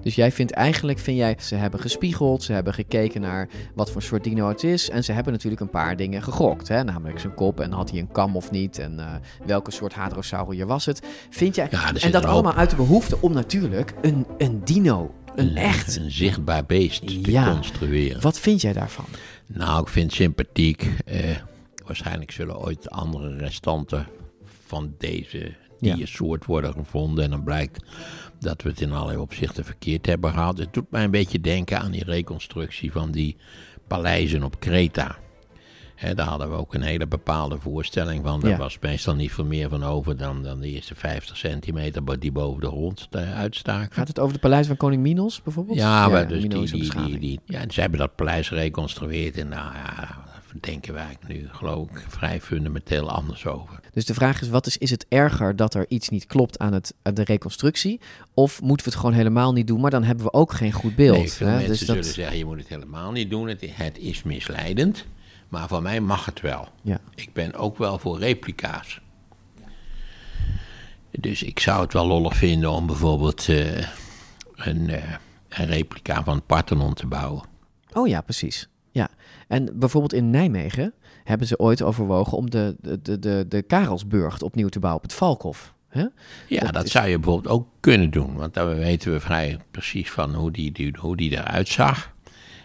[0.02, 4.02] Dus jij vindt eigenlijk, vind jij, ze hebben gespiegeld, ze hebben gekeken naar wat voor
[4.02, 4.90] soort dino het is.
[4.90, 6.68] En ze hebben natuurlijk een paar dingen gegokt.
[6.68, 6.84] Hè?
[6.84, 8.80] Namelijk zijn kop en had hij een kam of niet.
[8.80, 9.14] En eh,
[9.46, 11.02] welke soort hadrosaurier was het.
[11.30, 15.56] Vind jij, Ja, en dat allemaal uit de behoefte om natuurlijk een, een dino, een
[15.56, 17.52] echt Een zichtbaar beest te Ja.
[17.52, 18.22] construeren.
[18.22, 19.06] Wat vind jij daarvan?
[19.48, 20.90] Nou, ik vind het sympathiek.
[21.06, 21.20] Eh,
[21.86, 24.08] waarschijnlijk zullen ooit andere restanten
[24.66, 27.24] van deze diersoort worden gevonden.
[27.24, 27.84] En dan blijkt
[28.40, 30.58] dat we het in allerlei opzichten verkeerd hebben gehad.
[30.58, 33.36] Het doet mij een beetje denken aan die reconstructie van die
[33.88, 35.18] paleizen op Kreta.
[36.16, 38.40] Daar hadden we ook een hele bepaalde voorstelling van.
[38.40, 38.58] Daar Ja.
[38.58, 42.62] was meestal niet veel meer van over dan, dan de eerste 50 centimeter die boven
[42.62, 43.94] de grond eh, uitstaken.
[43.94, 45.78] Gaat het over de paleis van koning Minos bijvoorbeeld?
[45.78, 50.24] Ja, maar dus die, die, ja, ze hebben dat paleis gereconstrueerd en nou ja,
[50.64, 53.80] denken wij nu geloof ik vrij fundamenteel anders over.
[53.94, 56.74] Dus de vraag is, wat is, is het erger dat er iets niet klopt aan,
[56.74, 58.00] het, aan de reconstructie?
[58.34, 60.96] Of moeten we het gewoon helemaal niet doen, maar dan hebben we ook geen goed
[60.96, 61.18] beeld?
[61.18, 61.54] Nee, veel hè?
[61.54, 65.06] mensen Dus dat- zullen zeggen, je moet het helemaal niet doen, het, het is misleidend.
[65.50, 66.68] Maar voor mij mag het wel.
[66.82, 67.00] Ja.
[67.16, 69.02] Ik ben ook wel voor replica's.
[71.12, 73.78] Dus ik zou het wel lollig vinden om bijvoorbeeld eh,
[74.56, 75.14] een, eh,
[75.50, 77.44] een replica van het Parthenon te bouwen.
[77.94, 78.68] Oh ja, precies.
[79.50, 80.94] En bijvoorbeeld in Nijmegen
[81.24, 85.10] hebben ze ooit overwogen om de, de, de, de, de Karelsburg opnieuw te bouwen op
[85.10, 85.74] het Valkhof.
[86.48, 88.36] Ja, dat, is- zou je bijvoorbeeld ook kunnen doen.
[88.36, 92.12] Want daar weten we vrij precies van hoe die, die, hoe die eruit zag.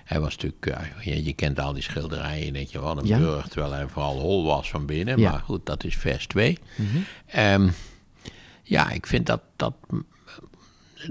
[0.05, 0.67] Hij was natuurlijk,
[1.07, 3.19] eh, je, kent al die schilderijen, je denkt je wat een Ja.
[3.19, 5.19] burg, terwijl hij vooral hol was van binnen.
[5.19, 5.31] Ja.
[5.31, 6.59] Maar goed, dat is vers 2.
[6.77, 6.87] Mhm.
[7.27, 7.69] Ehm,
[8.63, 9.75] ja, ik vind dat, dat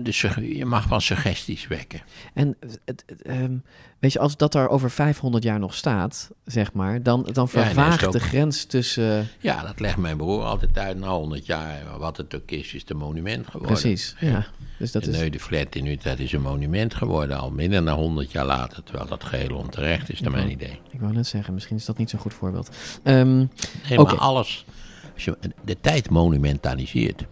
[0.03, 2.01] sugge- je mag wel suggesties wekken.
[2.33, 3.57] En het, het, ehm,
[3.99, 8.05] weet je, als dat er over 500 jaar nog staat, zeg maar, dan, dan vervaagt
[8.05, 9.27] ook- de grens tussen...
[9.39, 10.97] Ja, dat legt mijn broer altijd uit.
[10.99, 13.77] Na 100 jaar, wat het ook is, is het een monument geworden.
[13.77, 14.45] Precies, ja.
[14.79, 15.17] Dus dat de is...
[15.17, 18.83] Neu de Flat in Utrecht is een monument geworden, al minder dan 100 jaar later.
[18.83, 20.79] Terwijl dat geheel onterecht is, naar mijn idee.
[20.91, 22.69] Ik wou net zeggen, misschien is dat niet zo'n goed voorbeeld.
[23.03, 24.65] Nee, maar alles.
[25.13, 27.25] Als je de tijd monumentaliseert.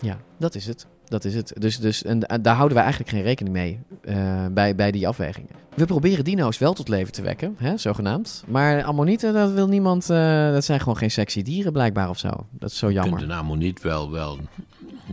[0.00, 0.86] Ja, dat is het.
[1.14, 1.52] Dat is het.
[1.58, 5.08] Dus, dus, en da- daar houden we eigenlijk geen rekening mee eh, bij, bij die
[5.08, 5.48] afwegingen.
[5.74, 8.44] We proberen dino's wel tot leven te wekken, hè, zogenaamd.
[8.46, 10.10] Maar ammonieten, dat wil niemand.
[10.10, 12.30] eh, dat zijn gewoon geen sexy dieren, blijkbaar of zo.
[12.50, 13.18] Dat is zo Je jammer.
[13.18, 14.38] kunt de naam niet wel, wel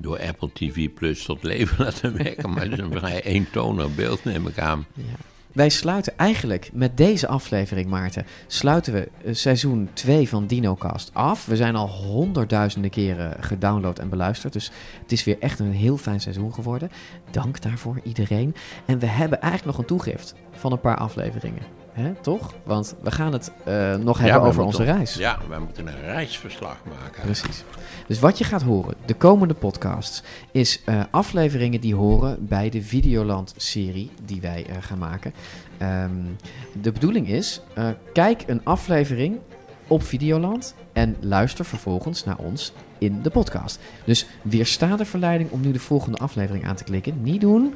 [0.01, 2.49] door Apple TV Plus tot leven laten werken.
[2.49, 4.85] Maar het is een vrij eentonig beeld, neem ik aan.
[5.53, 11.45] Wij sluiten eigenlijk met deze aflevering, Maarten, sluiten we eh, seizoen 2 van DinoCast af.
[11.45, 14.53] We zijn al honderdduizenden keren gedownload en beluisterd.
[14.53, 14.71] Dus
[15.01, 16.91] het is weer echt een heel fijn seizoen geworden.
[17.31, 18.55] Dank daarvoor iedereen.
[18.85, 21.63] En we hebben eigenlijk nog een toegift van een paar afleveringen.
[21.91, 22.53] Hè, toch?
[22.63, 25.13] Want we gaan het eh, nog Ja, hebben we over onze reis.
[25.13, 27.21] Ja, wij moeten een reisverslag maken.
[27.21, 27.63] Precies.
[28.07, 32.81] Dus wat je gaat horen, de komende podcasts, is eh, afleveringen die horen bij de
[32.81, 35.33] Videoland-serie die wij eh, gaan maken.
[35.77, 36.11] Ehm,
[36.81, 37.61] de bedoeling is,
[38.13, 39.37] kijk een aflevering
[39.87, 43.79] op Videoland en luister vervolgens naar ons in de podcast.
[44.05, 47.21] Dus weersta de verleiding om nu de volgende aflevering aan te klikken.
[47.21, 47.73] Niet doen.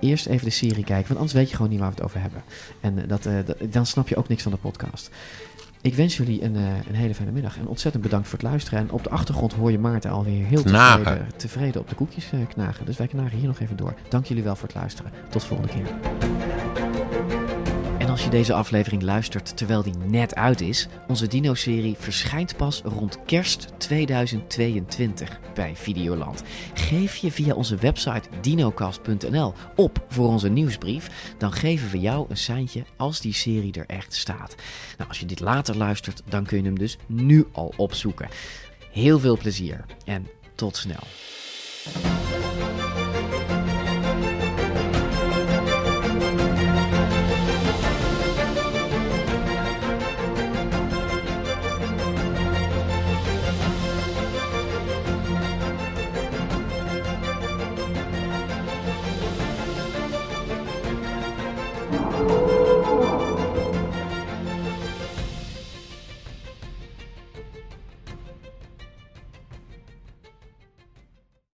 [0.00, 2.20] Eerst even de serie kijken, want anders weet je gewoon niet waar we het over
[2.20, 2.42] hebben.
[2.80, 5.10] En eh, dat, eh, dat- dan snap je ook niks van de podcast.
[5.80, 8.78] Ik wens jullie een, eh, een hele fijne middag en ontzettend bedankt voor het luisteren.
[8.78, 10.62] En op de achtergrond hoor je Maarten alweer heel
[11.02, 12.86] tevreden, tevreden op de koekjes knagen.
[12.86, 13.94] Dus wij knagen hier nog even door.
[14.08, 15.10] Dank jullie wel voor het luisteren.
[15.30, 15.86] Tot de volgende keer.
[18.08, 22.82] En als je deze aflevering luistert terwijl die net uit is, onze Dino-serie verschijnt pas
[22.84, 26.42] rond kerst 2022 bij Videoland.
[26.74, 32.36] Geef je via onze website dinocast.nl op voor onze nieuwsbrief, dan geven we jou een
[32.36, 34.54] seintje als die serie er echt staat.
[34.96, 38.28] Nou, als je dit later luistert, dan kun je hem dus nu al opzoeken.
[38.92, 41.06] Heel veel plezier en tot snel.